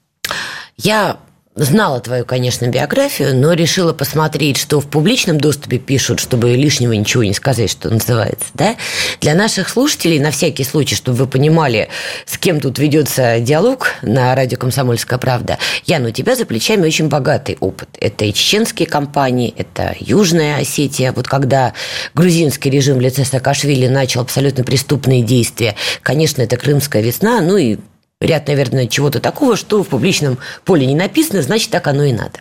[0.76, 1.18] Я
[1.58, 7.24] знала твою, конечно, биографию, но решила посмотреть, что в публичном доступе пишут, чтобы лишнего ничего
[7.24, 8.46] не сказать, что называется.
[8.54, 8.76] Да?
[9.20, 11.88] Для наших слушателей, на всякий случай, чтобы вы понимали,
[12.26, 17.08] с кем тут ведется диалог на радио «Комсомольская правда», Яна, у тебя за плечами очень
[17.08, 17.88] богатый опыт.
[18.00, 21.12] Это и чеченские компании, это Южная Осетия.
[21.12, 21.72] Вот когда
[22.14, 27.78] грузинский режим в лице Саакашвили начал абсолютно преступные действия, конечно, это Крымская весна, ну и
[28.20, 32.40] ряд, наверное, чего-то такого, что в публичном поле не написано, значит, так оно и надо.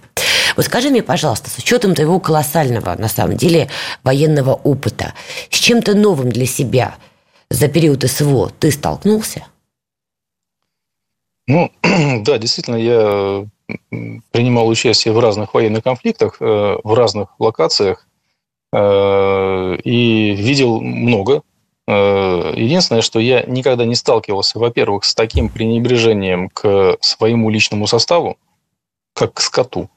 [0.55, 3.69] Вот скажи мне, пожалуйста, с учетом твоего колоссального, на самом деле,
[4.03, 5.13] военного опыта,
[5.49, 6.95] с чем-то новым для себя
[7.49, 9.45] за период СВО ты столкнулся?
[11.45, 11.71] Ну,
[12.23, 13.45] да, действительно, я
[14.31, 18.07] принимал участие в разных военных конфликтах, э, в разных локациях,
[18.73, 21.43] э, и видел много
[21.87, 28.37] единственное, что я никогда не сталкивался, во-первых, с таким пренебрежением к своему личному составу,
[29.13, 29.89] как к скоту.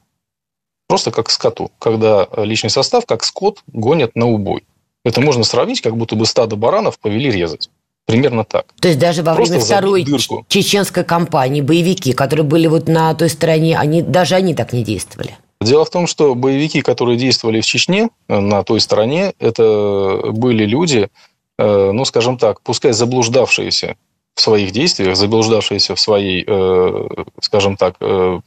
[0.87, 1.71] Просто как к скоту.
[1.79, 4.63] Когда личный состав, как скот, гонят на убой.
[5.03, 7.69] Это можно сравнить, как будто бы стадо баранов повели резать.
[8.05, 8.65] Примерно так.
[8.79, 10.45] То есть даже во Просто время второй дырку.
[10.49, 15.37] чеченской кампании боевики, которые были вот на той стороне, они, даже они так не действовали?
[15.61, 20.65] Дело в том, что боевики, которые действовали в Чечне, э, на той стороне, это были
[20.65, 21.30] люди, Э,
[21.63, 23.95] ну, скажем так, пускай заблуждавшиеся
[24.35, 27.07] в своих действиях, заблуждавшиеся в своей, э,
[27.41, 28.39] скажем так, э,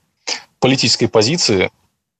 [0.58, 1.70] политической позиции,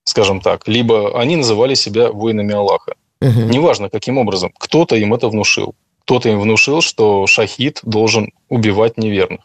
[0.05, 2.95] скажем так, либо они называли себя воинами Аллаха.
[3.21, 3.41] Угу.
[3.41, 5.75] Неважно, каким образом, кто-то им это внушил.
[6.05, 9.41] Кто-то им внушил, что шахид должен убивать неверных.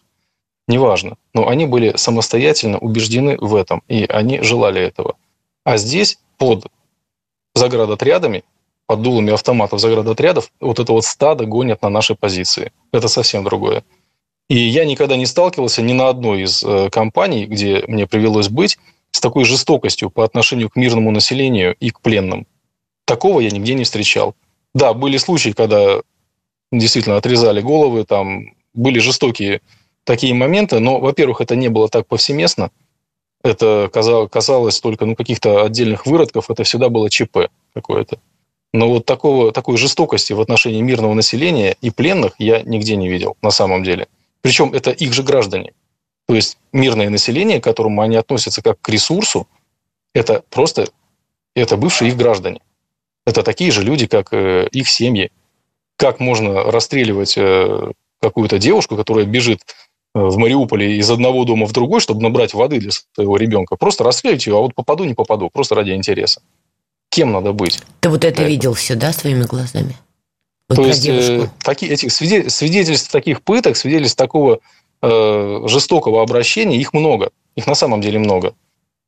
[0.68, 1.16] Неважно.
[1.34, 5.16] Но они были самостоятельно убеждены в этом, и они желали этого.
[5.64, 6.68] А здесь под
[7.56, 8.44] заградотрядами
[8.90, 12.72] под дулами автоматов заградотрядов вот это вот стадо гонят на наши позиции.
[12.92, 13.84] Это совсем другое.
[14.50, 18.80] И я никогда не сталкивался ни на одной из э, компаний, где мне привелось быть,
[19.12, 22.48] с такой жестокостью по отношению к мирному населению и к пленным.
[23.06, 24.34] Такого я нигде не встречал.
[24.74, 26.02] Да, были случаи, когда
[26.72, 29.62] действительно отрезали головы, там были жестокие
[30.04, 32.72] такие моменты, но, во-первых, это не было так повсеместно,
[33.44, 38.20] это казалось только ну, каких-то отдельных выродков, это всегда было ЧП какое-то.
[38.74, 43.36] Но вот такого, такой жестокости в отношении мирного населения и пленных я нигде не видел
[43.42, 44.08] на самом деле.
[44.42, 45.74] Причем это их же граждане.
[46.28, 49.48] То есть мирное население, к которому они относятся как к ресурсу,
[50.14, 50.90] это просто
[51.56, 52.62] это бывшие их граждане.
[53.26, 55.32] Это такие же люди, как э, их семьи.
[55.98, 59.62] Как можно расстреливать э, какую-то девушку, которая бежит
[60.14, 63.76] э, в Мариуполе из одного дома в другой, чтобы набрать воды для своего ребенка.
[63.76, 66.42] Просто расстрелить ее, а вот попаду, не попаду, просто ради интереса
[67.10, 67.80] кем надо быть.
[68.00, 69.98] Ты вот это видел все, да, своими глазами?
[70.70, 74.60] Вот То есть э, такие, этих свидетельств таких пыток, свидетельств такого
[75.02, 77.32] э, жестокого обращения, их много.
[77.56, 78.54] Их на самом деле много.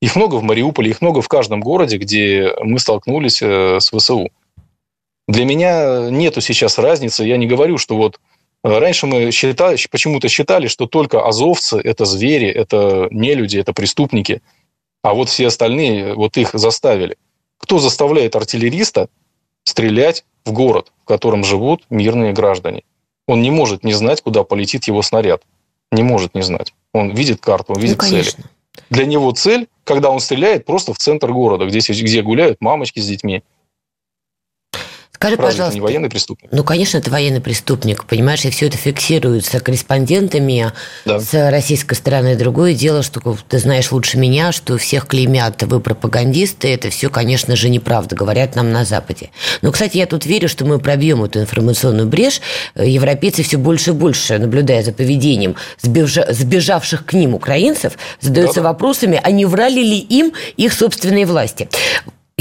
[0.02, 4.30] Их много в Мариуполе, их много в каждом городе, где мы столкнулись э, с ВСУ.
[5.28, 7.24] Для меня нету сейчас разницы.
[7.24, 8.20] Я не говорю, что вот
[8.64, 13.72] э, раньше мы считали, почему-то считали, что только азовцы– это звери, это не люди, это
[13.74, 14.42] преступники.
[15.04, 17.18] А вот все остальные, вот их заставили–
[17.62, 19.08] кто заставляет артиллериста
[19.64, 22.84] стрелять в город, в котором живут мирные граждане?
[23.28, 25.44] Он не может не знать, куда полетит его снаряд.
[25.92, 26.74] Не может не знать.
[26.94, 28.32] Он видит карту, он видит ну, цели.
[28.90, 33.08] Для него цель, когда он стреляет, просто в центр города, где, где гуляют мамочки с
[33.08, 33.44] детьми.
[35.22, 35.68] Скажи, Разве пожалуйста.
[35.68, 36.50] Это не военный преступник?
[36.52, 40.72] Ну, конечно, это военный преступник, понимаешь, и все это фиксируется корреспондентами
[41.06, 41.20] да.
[41.20, 42.36] с российской стороны.
[42.36, 47.56] Другое дело, что ты знаешь лучше меня, что всех клеймят, вы пропагандисты, это все, конечно
[47.56, 49.30] же, неправда, говорят нам на Западе.
[49.62, 52.42] Но, кстати, я тут верю, что мы пробьем эту информационную брешь.
[52.74, 58.70] Европейцы все больше и больше, наблюдая за поведением сбежавших к ним украинцев, задаются да.
[58.70, 61.70] вопросами, а не врали ли им их собственные власти.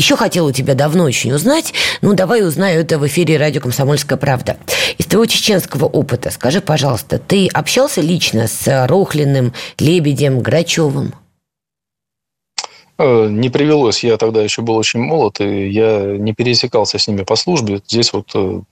[0.00, 4.56] Еще хотела тебя давно очень узнать, ну давай узнаю это в эфире радио «Комсомольская правда».
[4.96, 11.12] Из твоего чеченского опыта скажи, пожалуйста, ты общался лично с Рохлиным, Лебедем, Грачевым?
[12.96, 14.02] Э, не привелось.
[14.02, 17.82] Я тогда еще был очень молод, и я не пересекался с ними по службе.
[17.86, 18.62] Здесь вот, э,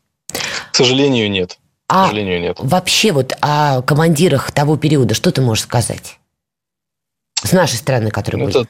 [0.73, 1.59] к сожалению, нет.
[1.89, 2.57] А к сожалению, нет.
[2.59, 6.19] вообще вот о командирах того периода что ты можешь сказать?
[7.35, 8.69] С нашей стороны, которые это, были?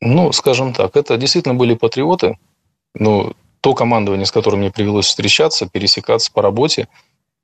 [0.00, 2.38] Ну, скажем так, это действительно были патриоты.
[2.94, 6.88] Ну, то командование, с которым мне привелось встречаться, пересекаться по работе,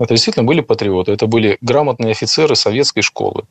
[0.00, 1.12] это действительно были патриоты.
[1.12, 3.44] Это были грамотные офицеры советской школы.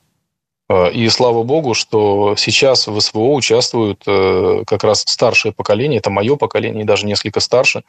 [0.67, 6.09] А, и слава богу, что сейчас в СВО участвуют э, как раз старшее поколение, это
[6.09, 7.83] мое поколение, и даже несколько старше,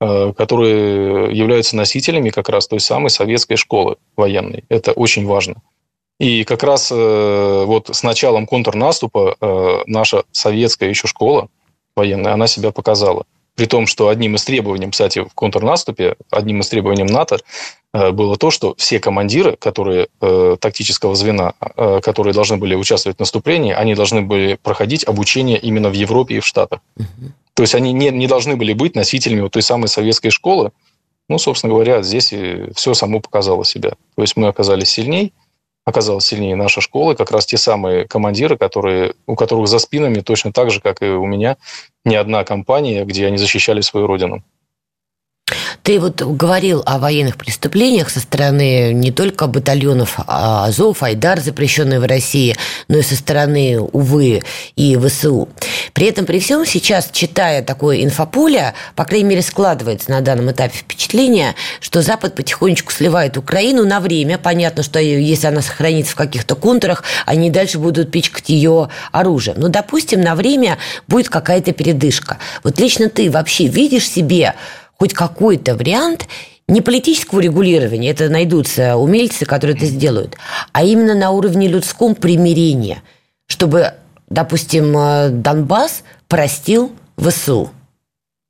[0.00, 4.64] э, которые являются носителями как раз той самой советской школы военной.
[4.68, 5.56] Это очень важно.
[6.18, 9.36] И как раз э, вот с началом контрнаступа
[9.86, 11.48] наша советская еще школа
[11.94, 13.24] военная, она себя показала.
[13.56, 17.38] При том, что одним из требований, кстати, в контрнаступе, одним из требований НАТО
[17.94, 23.16] э, было то, что все командиры, которые э, тактического звена, э, которые должны были участвовать
[23.16, 26.80] в наступлении, они должны были проходить обучение именно в Европе и в Штатах.
[26.98, 27.06] Угу.
[27.54, 30.70] То есть они не, не должны были быть носителями вот той самой советской школы.
[31.30, 32.32] Ну, собственно говоря, здесь
[32.74, 33.92] все само показало себя.
[34.16, 35.32] То есть мы оказались сильней,
[35.86, 40.52] оказалась сильнее наша школа, как раз те самые командиры, которые, у которых за спинами точно
[40.52, 41.56] так же, как и у меня,
[42.04, 44.42] не одна компания, где они защищали свою родину.
[45.86, 52.04] Ты вот говорил о военных преступлениях со стороны не только батальонов Азов, Айдар, запрещенные в
[52.04, 52.56] России,
[52.88, 54.42] но и со стороны, увы,
[54.74, 55.48] и ВСУ.
[55.92, 60.76] При этом, при всем, сейчас, читая такое инфополе, по крайней мере, складывается на данном этапе
[60.76, 64.38] впечатление, что Запад потихонечку сливает Украину на время.
[64.38, 69.60] Понятно, что если она сохранится в каких-то контурах, они дальше будут пичкать ее оружием.
[69.60, 72.38] Но, допустим, на время будет какая-то передышка.
[72.64, 74.54] Вот лично ты вообще видишь себе
[74.98, 76.28] хоть какой-то вариант
[76.68, 80.36] не политического регулирования, это найдутся умельцы, которые это сделают,
[80.72, 83.02] а именно на уровне людском примирения,
[83.46, 83.94] чтобы,
[84.28, 87.70] допустим, э, Донбасс простил ВСУ,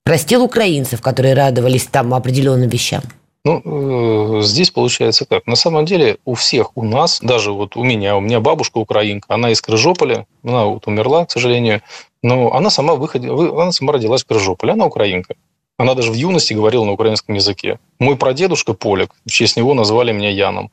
[0.05, 3.03] простил украинцев, которые радовались там определенным вещам.
[3.45, 5.47] Ну, э, здесь получается как.
[5.47, 9.33] На самом деле у всех у нас, даже вот у меня, у меня бабушка украинка,
[9.35, 11.81] она из Крыжополя, она вот умерла, к сожалению,
[12.23, 15.37] но она сама, выходила, она сама родилась в Крыжополе, она украинка.
[15.79, 17.79] Она даже в юности говорила на украинском языке.
[17.99, 20.71] Мой прадедушка Поляк, в честь него назвали меня Яном.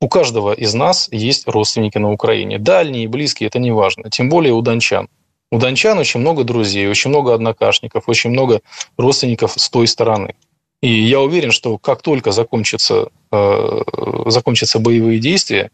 [0.00, 2.58] У каждого из нас есть родственники на Украине.
[2.58, 4.10] Дальние, близкие, это не важно.
[4.10, 5.08] Тем более у дончан.
[5.52, 8.60] У дончан очень много друзей, очень много однокашников, очень много
[8.96, 10.34] родственников с той стороны.
[10.80, 13.82] И я уверен, что как только закончатся, э,
[14.26, 15.70] закончатся боевые действия,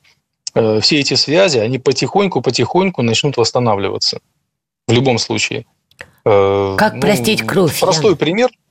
[0.54, 4.18] э, все эти связи, они потихоньку-потихоньку начнут восстанавливаться.
[4.88, 5.66] В любом случае.
[6.24, 7.78] Э, как ну, простить кровь?
[7.78, 8.18] Простой Ян?
[8.18, 8.50] пример–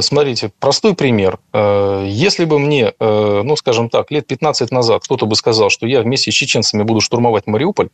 [0.00, 1.38] смотрите, простой пример.
[1.52, 5.86] Э, если бы мне, э, ну, скажем так, лет 15 назад кто-то бы сказал, что
[5.86, 7.90] я вместе с чеченцами буду штурмовать Мариуполь,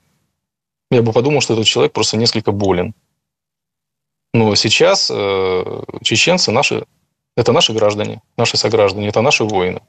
[0.91, 2.95] я бы подумал, что этот человек просто несколько болен.
[4.35, 5.09] Но сейчас
[6.03, 6.87] чеченцы наши,
[7.37, 9.81] это наши граждане, наши сограждане, это наши воины.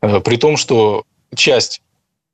[0.00, 1.82] При том, что часть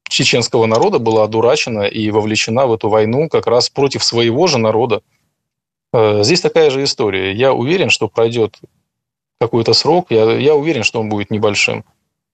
[0.08, 5.02] чеченского народа была одурачена и вовлечена в эту войну как раз против своего же народа,
[5.02, 5.21] Э,
[5.92, 7.32] здесь такая же история.
[7.32, 8.58] Я уверен, что пройдет
[9.40, 11.84] какой-то срок, я, я уверен, что он будет небольшим.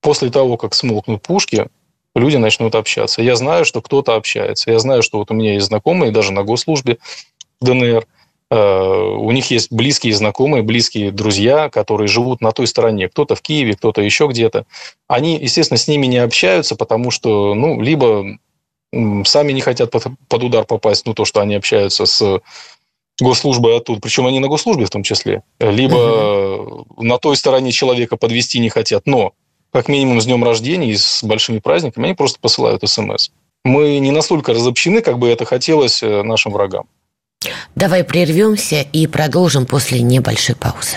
[0.00, 1.68] После того, как смолкнут пушки,
[2.14, 3.22] люди начнут общаться.
[3.22, 4.70] Я знаю, что кто-то общается.
[4.70, 6.98] Я знаю, что вот у меня есть знакомые, даже на госслужбе
[7.60, 8.06] в ДНР,
[8.50, 13.08] э, у них есть близкие знакомые, близкие друзья, которые живут на той стороне.
[13.08, 14.66] Кто-то в Киеве, кто-то еще где-то.
[15.08, 18.38] Они, естественно, с ними не общаются, потому что, ну, либо
[19.24, 22.40] сами не хотят под удар попасть, ну, то, что они общаются с
[23.20, 27.02] госслужбы оттуда, причем они на госслужбе в том числе, либо угу.
[27.02, 29.32] на той стороне человека подвести не хотят, но
[29.72, 33.30] как минимум с днем рождения и с большими праздниками они просто посылают смс.
[33.64, 36.84] Мы не настолько разобщены, как бы это хотелось э, нашим врагам.
[37.74, 40.96] Давай прервемся и продолжим после небольшой паузы.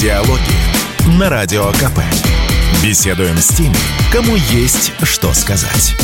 [0.00, 2.00] Диалоги на Радио КП.
[2.82, 3.76] Беседуем с теми,
[4.12, 5.94] кому есть что сказать.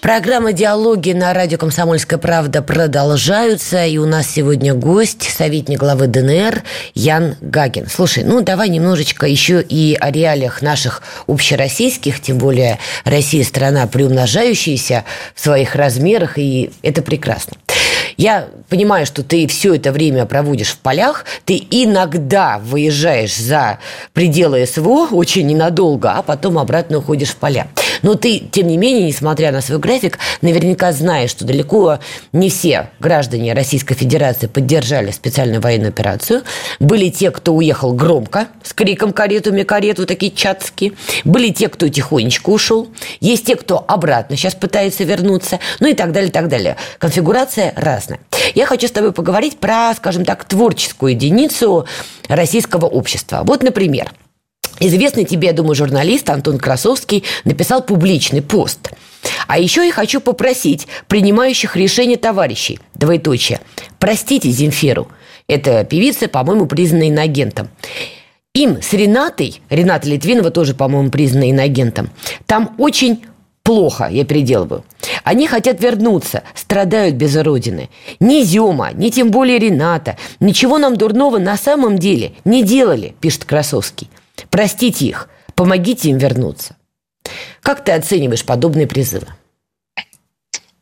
[0.00, 3.84] Программа «Диалоги» на радио «Комсомольская правда» продолжаются.
[3.86, 6.62] И у нас сегодня гость, советник главы ДНР
[6.94, 7.88] Ян Гагин.
[7.88, 15.04] Слушай, ну давай немножечко еще и о реалиях наших общероссийских, тем более Россия страна приумножающаяся
[15.34, 17.56] в своих размерах, и это прекрасно.
[18.16, 23.78] Я понимаю, что ты все это время проводишь в полях, ты иногда выезжаешь за
[24.12, 27.68] пределы СВО очень ненадолго, а потом обратно уходишь в поля.
[28.02, 31.98] Но ты, тем не менее, несмотря на свой график, наверняка знаешь, что далеко
[32.32, 36.42] не все граждане Российской Федерации поддержали специальную военную операцию.
[36.78, 40.92] Были те, кто уехал громко, с криком «карету, мне карету», такие чатские.
[41.24, 42.88] Были те, кто тихонечко ушел.
[43.20, 45.58] Есть те, кто обратно сейчас пытается вернуться.
[45.80, 46.76] Ну и так далее, так далее.
[46.98, 48.20] Конфигурация разная.
[48.56, 51.86] Я хочу с тобой поговорить про, скажем так, творческую единицу
[52.26, 53.42] российского общества.
[53.44, 54.12] Вот, например,
[54.78, 58.90] Известный тебе, я думаю, журналист Антон Красовский написал публичный пост.
[59.46, 63.60] А еще я хочу попросить принимающих решения товарищей, двоеточие,
[63.98, 65.08] простите Земфиру,
[65.48, 67.70] это певица, по-моему, признанная иноагентом.
[68.52, 72.10] Им с Ренатой, Рената Литвинова тоже, по-моему, признана иноагентом,
[72.44, 73.24] там очень
[73.66, 74.84] плохо, я переделываю.
[75.24, 77.90] Они хотят вернуться, страдают без родины.
[78.20, 83.44] Ни Зема, ни тем более Рената, ничего нам дурного на самом деле не делали, пишет
[83.44, 84.08] Красовский.
[84.50, 86.76] Простите их, помогите им вернуться.
[87.60, 89.26] Как ты оцениваешь подобные призывы?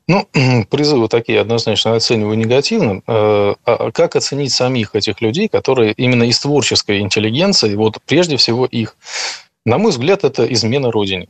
[0.06, 0.28] Ну,
[0.70, 3.00] призывы такие однозначно оцениваю негативно.
[3.06, 8.66] Э, а как оценить самих этих людей, которые именно из творческой интеллигенции, вот прежде всего
[8.66, 8.96] их?
[9.64, 11.28] На мой взгляд, это измена Родине.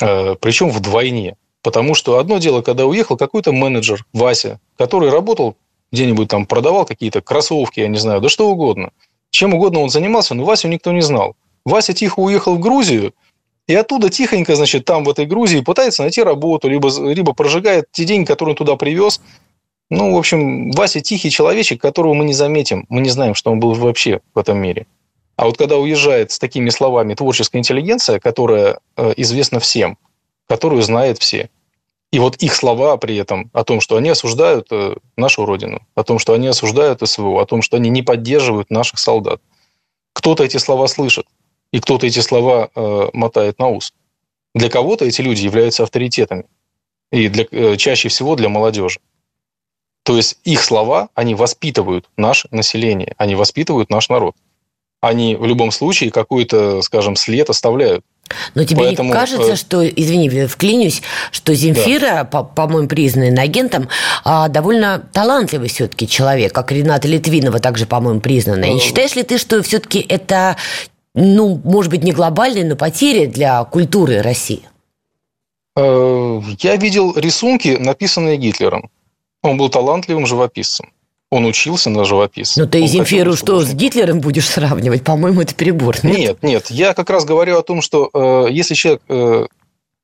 [0.00, 1.36] Э, Причем вдвойне.
[1.62, 5.56] Потому что одно дело, когда уехал какой-то менеджер, Вася, который работал
[5.92, 8.90] где-нибудь там, продавал какие-то кроссовки, я не знаю, да что угодно.
[9.30, 11.36] Чем угодно он занимался, но Васю никто не знал.
[11.64, 13.12] Вася тихо уехал в Грузию,
[13.66, 18.04] и оттуда тихонько, значит, там, в этой Грузии, пытается найти работу, либо, либо прожигает те
[18.04, 19.20] деньги, которые он туда привез.
[19.90, 22.86] Ну, в общем, Вася тихий человечек, которого мы не заметим.
[22.88, 24.86] Мы не знаем, что он был вообще в этом мире.
[25.40, 29.96] А вот когда уезжает с такими словами творческая интеллигенция, которая э, известна всем,
[30.46, 31.48] которую знают все,
[32.12, 36.04] и вот их слова при этом о том, что они осуждают э, нашу Родину, о
[36.04, 39.40] том, что они осуждают СВО, о том, что они не поддерживают наших солдат.
[40.12, 41.24] Кто-то эти слова слышит,
[41.72, 43.94] и кто-то эти слова э, мотает на ус.
[44.54, 46.44] Для кого-то эти люди являются авторитетами,
[47.12, 49.00] и для, э, чаще всего для молодежи.
[50.02, 54.36] То есть их слова, они воспитывают наше население, они воспитывают наш народ.
[55.00, 58.04] Они в любом случае какой-то, скажем, след оставляют.
[58.54, 62.42] Но тебе Поэтому, не кажется, э, что, извини, вклинюсь, что Земфира, да.
[62.44, 63.88] по-моему, признанный агентом,
[64.24, 68.74] а, довольно талантливый все-таки человек, как Рената Литвинова также, по-моему, признанная.
[68.74, 70.56] И э, считаешь ли ты, что все-таки это
[71.14, 74.62] ну, может быть, не глобальные, но потери для культуры России?
[75.76, 78.90] Э, я видел рисунки, написанные Гитлером.
[79.42, 80.92] Он был талантливым живописцем.
[81.30, 82.60] Он учился на живописца.
[82.60, 85.04] Ну, ты Земфиру что, с Гитлером будешь сравнивать?
[85.04, 85.96] По-моему, это перебор.
[86.02, 86.18] Нет?
[86.18, 86.70] нет, нет.
[86.70, 89.46] Я как раз говорю о том, что э, если человек э,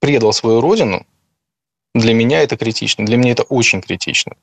[0.01, 1.05] предал свою родину,
[1.95, 3.05] для меня это критично.
[3.05, 4.35] Для меня это очень критично.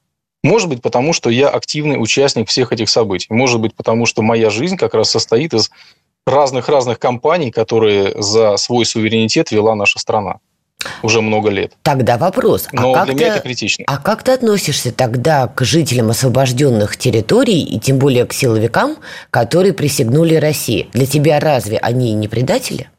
[0.44, 3.28] Может быть, потому что я активный участник всех этих событий.
[3.30, 5.72] Может быть, потому что моя жизнь как раз состоит из
[6.28, 10.40] разных-разных компаний, которые за свой суверенитет вела наша страна
[11.02, 11.74] уже много лет.
[11.82, 12.68] Тогда вопрос.
[12.72, 13.86] А Но а как для ты, меня это критично.
[13.88, 18.98] А как ты относишься тогда к жителям освобожденных территорий и тем более к силовикам,
[19.30, 20.90] которые присягнули России?
[20.94, 22.90] Для тебя разве они не предатели?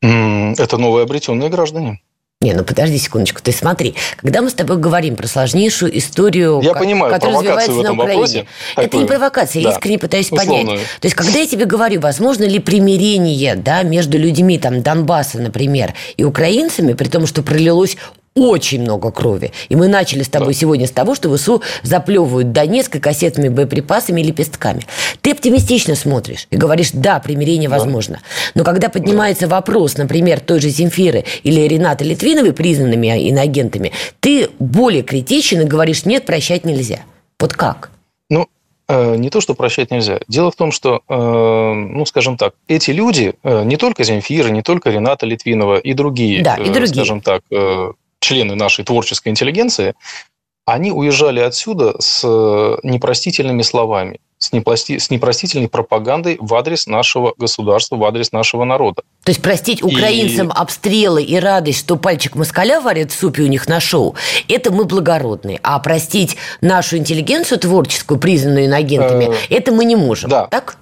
[0.00, 2.00] Это новые обретенные граждане.
[2.40, 6.72] Не, ну подожди секундочку, ты смотри, когда мы с тобой говорим про сложнейшую историю, я
[6.72, 10.66] понимаю, которая развивается на Украине, вопросе, это такую, не провокация, да, я искренне пытаюсь условную.
[10.66, 10.80] понять.
[11.00, 15.94] То есть, когда я тебе говорю, возможно ли примирение да, между людьми там, Донбасса, например,
[16.16, 17.96] и украинцами, при том, что пролилось
[18.38, 19.52] очень много крови.
[19.68, 20.60] И мы начали с тобой да.
[20.60, 24.82] сегодня с того, что ВСУ заплевывают Донецк кассетами, боеприпасами и лепестками.
[25.20, 27.76] Ты оптимистично смотришь и говоришь, да, примирение да.
[27.76, 28.20] возможно.
[28.54, 29.56] Но когда поднимается да.
[29.56, 36.04] вопрос, например, той же Земфиры или Рената Литвиновой, признанными иноагентами, ты более критичен и говоришь,
[36.04, 37.00] нет, прощать нельзя.
[37.40, 37.90] Вот как?
[38.30, 38.48] Ну,
[38.88, 40.20] э, не то, что прощать нельзя.
[40.28, 44.62] Дело в том, что, э, ну, скажем так, эти люди, э, не только Земфира, не
[44.62, 46.94] только Рената Литвинова и другие, да, и другие.
[46.94, 47.42] скажем так,
[48.20, 49.94] члены нашей творческой интеллигенции,
[50.66, 57.32] они уезжали отсюда с э, непростительными словами, с, непрости, с непростительной пропагандой в адрес нашего
[57.38, 59.02] государства, в адрес нашего народа.
[59.24, 60.52] То есть простить украинцам и...
[60.54, 64.14] обстрелы и радость, что пальчик москаля варят в супе у них на шоу,
[64.46, 65.58] это мы благородные.
[65.62, 69.36] А простить нашу интеллигенцию творческую, признанную инагентами, э...
[69.48, 70.28] это мы не можем.
[70.28, 70.48] Да.
[70.48, 70.76] Так?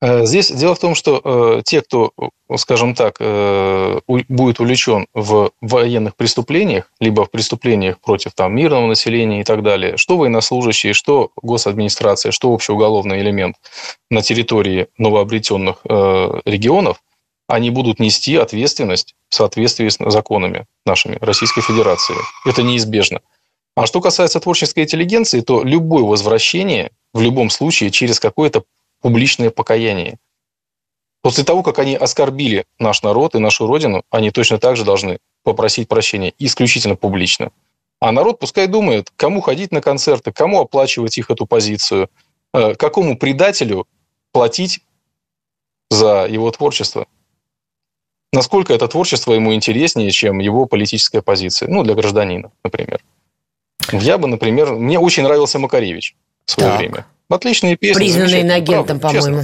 [0.00, 2.12] Э, здесь дело в том, что э, те, кто,
[2.56, 9.40] скажем так, э, будет увлечен в военных преступлениях, либо в преступлениях против там, мирного населения
[9.40, 13.56] и так далее, что военнослужащие, что госадминистрация, что общеуголовный элемент
[14.10, 17.00] на территории новообретенных регионов,
[17.48, 22.14] они будут нести ответственность в соответствии с законами нашими Российской Федерации.
[22.46, 23.20] Это неизбежно.
[23.76, 28.64] А что касается творческой интеллигенции, то любое возвращение в любом случае через какое-то
[29.04, 30.16] публичное покаяние.
[31.20, 35.18] После того, как они оскорбили наш народ и нашу родину, они точно так же должны
[35.42, 37.52] попросить прощения исключительно публично.
[38.00, 42.08] А народ пускай думает, кому ходить на концерты, кому оплачивать их эту позицию,
[42.54, 43.86] э, какому предателю
[44.32, 44.80] платить
[45.90, 47.06] за его творчество.
[48.32, 51.68] Насколько это творчество ему интереснее, чем его политическая позиция.
[51.68, 53.02] Ну, для гражданина, например.
[53.92, 56.78] Я бы, например, мне очень нравился Макаревич в свое так.
[56.78, 57.06] время.
[57.28, 57.98] Отличные песни.
[57.98, 59.42] Признанный иноагентом, по-моему.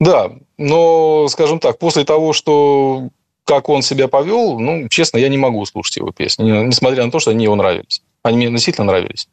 [0.00, 3.08] Да, но, скажем так, после того, что
[3.44, 7.18] как он себя повел, ну, честно, я не могу слушать его песни, несмотря на то,
[7.18, 8.02] что они его нравились.
[8.22, 9.28] Они мне действительно нравились.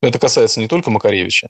[0.00, 1.48] Это касается не только Макаревича.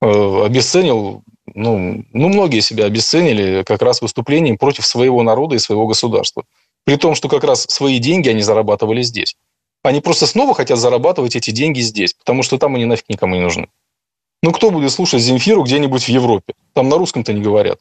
[0.00, 1.22] Э, обесценил,
[1.54, 6.44] ну, ну, многие себя обесценили как раз выступлением против своего народа и своего государства.
[6.84, 9.36] При том, что как раз свои деньги они зарабатывали здесь.
[9.82, 13.40] Они просто снова хотят зарабатывать эти деньги здесь, потому что там они нафиг никому не
[13.40, 13.68] нужны.
[14.42, 16.54] Ну, кто будет слушать Земфиру где-нибудь в Европе?
[16.72, 17.78] Там на русском-то не говорят.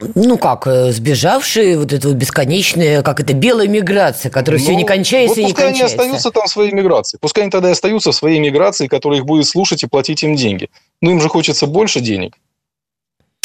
[0.00, 4.76] Ну как, э, сбежавшие, вот это вот бесконечная, как это, белая миграция, которая ну, все
[4.76, 5.96] не кончается вот и не кончается.
[5.96, 7.18] Пускай они остаются там в своей миграции.
[7.20, 10.68] Пускай они тогда остаются в своей миграции, которая их будет слушать и платить им деньги.
[11.00, 12.36] Но им же хочется больше денег.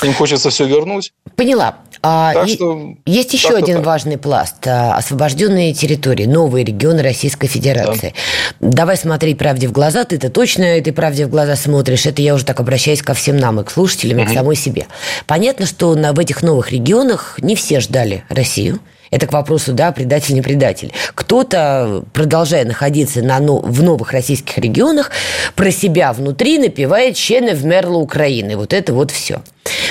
[0.03, 1.13] Им хочется все вернуть.
[1.35, 1.77] Поняла.
[2.05, 3.85] А, так что, есть еще один так.
[3.85, 4.67] важный пласт.
[4.67, 8.13] А, освобожденные территории, новые регионы Российской Федерации.
[8.59, 8.69] Да.
[8.71, 10.03] Давай смотреть правде в глаза.
[10.03, 12.05] Ты-то точно этой правде в глаза смотришь.
[12.05, 14.87] Это я уже так обращаюсь ко всем нам, и к слушателям, и к самой себе.
[15.27, 18.79] Понятно, что на, в этих новых регионах не все ждали Россию.
[19.13, 20.91] Это к вопросу, да, предатель, не предатель.
[21.13, 25.11] Кто-то, продолжая находиться на, в новых российских регионах,
[25.55, 28.57] про себя внутри напевает «Щены вмерла Украины».
[28.57, 29.41] Вот это вот все.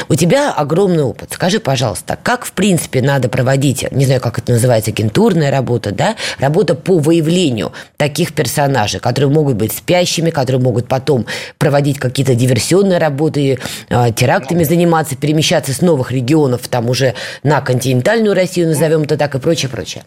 [0.08, 1.32] У тебя огромный опыт.
[1.32, 6.16] Скажи, пожалуйста, как, в принципе, надо проводить, не знаю, как это называется, агентурная работа, да,
[6.38, 11.26] работа по выявлению таких персонажей, которые могут быть спящими, которые могут потом
[11.58, 13.58] проводить какие-то диверсионные работы,
[13.88, 19.34] э, терактами заниматься, перемещаться с новых регионов там уже на континентальную Россию, назовем это так,
[19.34, 20.04] и прочее, прочее.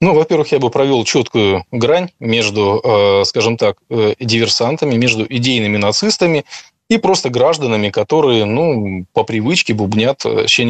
[0.00, 5.76] Ну, во-первых, я бы провел четкую грань между, э, скажем так, э, диверсантами, между идейными
[5.76, 6.44] нацистами
[6.88, 10.24] и просто гражданами, которые, ну, по привычке бубнят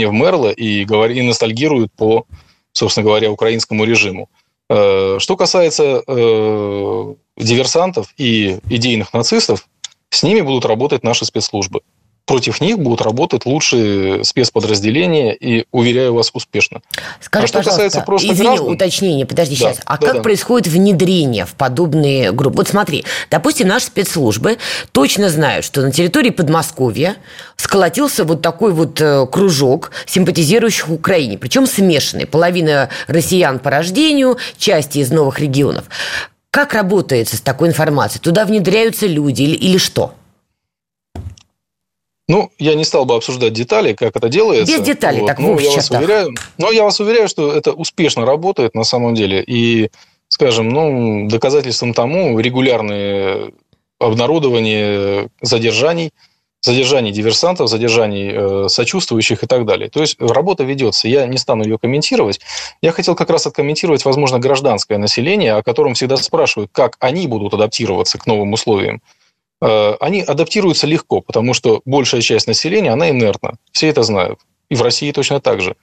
[0.09, 2.25] в Мерла и, говори, и ностальгируют по,
[2.73, 4.29] собственно говоря, украинскому режиму.
[4.71, 9.69] Э, что касается э, диверсантов и идейных нацистов,
[10.11, 11.81] с ними будут работать наши спецслужбы
[12.27, 16.81] против них будут работать лучшие спецподразделения, и, уверяю вас, успешно.
[17.21, 18.73] Скажи, а что касается просто извини, граждан...
[18.73, 19.81] уточнение, подожди да, сейчас.
[19.85, 20.23] А да, как да.
[20.23, 22.59] происходит внедрение в подобные группы?
[22.59, 24.59] Вот смотри, допустим, наши спецслужбы
[24.93, 27.17] точно знают, что на территории Подмосковья
[27.57, 32.27] сколотился вот такой вот э, кружок симпатизирующих Украине, причем смешанный.
[32.27, 35.85] Половина россиян по рождению, части из новых регионов.
[36.51, 38.23] Как работается с такой информацией?
[38.23, 40.15] Туда внедряются люди или, или что?
[42.27, 44.79] Ну, я не стал бы обсуждать детали, как это делается.
[44.79, 45.27] Без деталей, вот.
[45.27, 49.15] так но я вас уверяю, Но я вас уверяю, что это успешно работает на самом
[49.15, 49.45] деле.
[49.47, 49.91] И,
[50.29, 53.53] скажем, ну, доказательством тому регулярные
[53.99, 56.13] обнародование задержаний,
[56.63, 59.91] задержаний диверсантов, задержаний э, сочувствующих и так далее.
[59.91, 61.09] То есть работа ведется.
[61.09, 62.41] Я не стану ее комментировать.
[62.81, 67.53] Я хотел как раз откомментировать, возможно, гражданское население, о котором всегда спрашивают, как они будут
[67.53, 69.03] адаптироваться к новым условиям.
[69.61, 73.55] Э, они адаптируются легко, потому что большая часть населения, она инертна.
[73.73, 74.41] Все это знают.
[74.69, 75.77] И в России точно так же.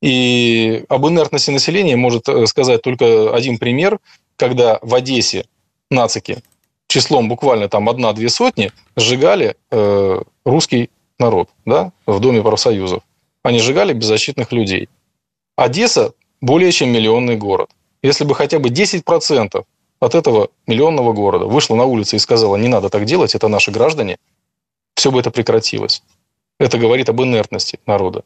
[0.00, 3.98] И об инертности населения может э, сказать только один пример,
[4.36, 5.46] когда в Одессе
[5.90, 6.38] нацики
[6.86, 13.02] числом буквально там одна-две сотни сжигали э, русский народ да, в Доме профсоюзов.
[13.42, 14.88] Они сжигали беззащитных людей.
[15.56, 17.70] Одесса более чем миллионный город.
[18.02, 19.64] Если бы хотя бы 10%
[20.00, 23.70] от этого миллионного города вышла на улицу и сказала, не надо так делать, это наши
[23.70, 24.18] граждане,
[24.94, 26.02] все бы это прекратилось.
[26.58, 28.24] Это говорит об инертности народа.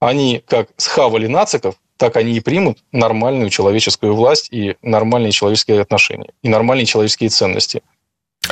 [0.00, 6.32] Они как схавали нациков, так они и примут нормальную человеческую власть и нормальные человеческие отношения,
[6.42, 7.82] и нормальные человеческие ценности–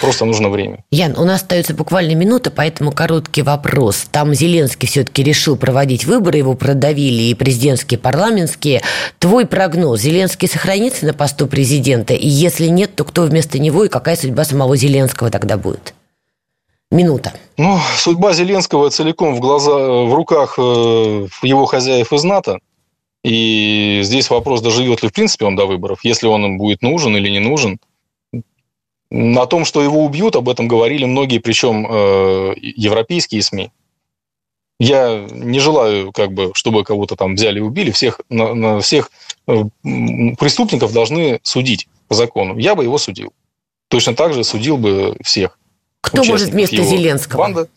[0.01, 0.85] Просто нужно время.
[0.91, 4.07] Ян, у нас остается буквально минута, поэтому короткий вопрос.
[4.11, 8.83] Там Зеленский все-таки решил проводить выборы, его продавили и президентские, и парламентские.
[9.19, 12.15] Твой прогноз, Зеленский сохранится на посту президента?
[12.15, 15.95] И если нет, то кто вместо него и какая судьба самого Зеленского тогда будет?
[16.91, 17.33] Минута.
[17.57, 22.59] Ну, судьба Зеленского целиком в, глаза, в руках э, его хозяев из НАТО.
[23.25, 27.17] И здесь вопрос, доживет ли в принципе он до выборов, если он им будет нужен
[27.17, 27.79] или не нужен–
[29.13, 33.71] о том, что его убьют, об этом говорили многие, причем э, европейские СМИ.
[34.81, 37.91] Я не желаю, как бы, чтобы кого-то там взяли и убили.
[37.91, 39.11] Всех, на, на всех
[39.47, 42.57] э, преступников должны судить по закону.
[42.59, 43.33] Я бы его судил.
[43.89, 45.59] Точно так же судил бы всех.
[46.01, 47.39] Кто может вместо Зеленского?
[47.39, 47.69] Банда.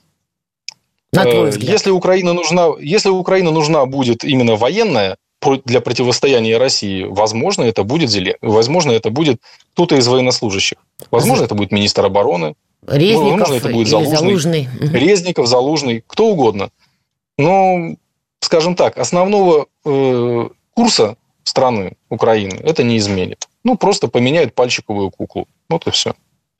[1.11, 1.71] На твой э, взгляд.
[1.73, 5.17] Если Украина нужна, если Украина нужна будет именно военная,
[5.65, 8.35] для противостояния России, возможно, это будет Зелен...
[8.41, 9.41] возможно, это будет
[9.73, 10.77] кто-то из военнослужащих.
[11.11, 12.55] Возможно, это будет министр обороны.
[12.87, 14.17] Резников возможно, это будет Залужный.
[14.17, 14.69] Залужный.
[14.79, 16.69] Резников, Залужный, кто угодно.
[17.37, 17.95] Но,
[18.39, 23.47] скажем так, основного э, курса страны Украины это не изменит.
[23.63, 25.47] Ну, просто поменяют пальчиковую куклу.
[25.69, 26.13] Вот и все.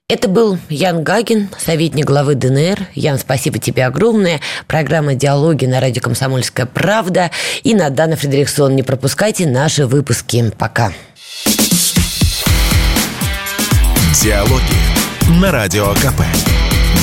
[0.08, 2.90] Это был Ян Гагин, советник главы ДНР.
[2.94, 4.40] Ян, спасибо тебе огромное.
[4.68, 7.32] Программа «Диалоги» на радио «Комсомольская правда».
[7.64, 8.76] И Надана Фредериксон.
[8.76, 10.52] Не пропускайте наши выпуски.
[10.60, 10.94] Пока.
[14.22, 16.22] Диалоги на Радио КП.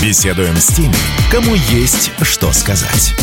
[0.00, 0.94] Беседуем с теми,
[1.28, 3.14] кому есть что сказать.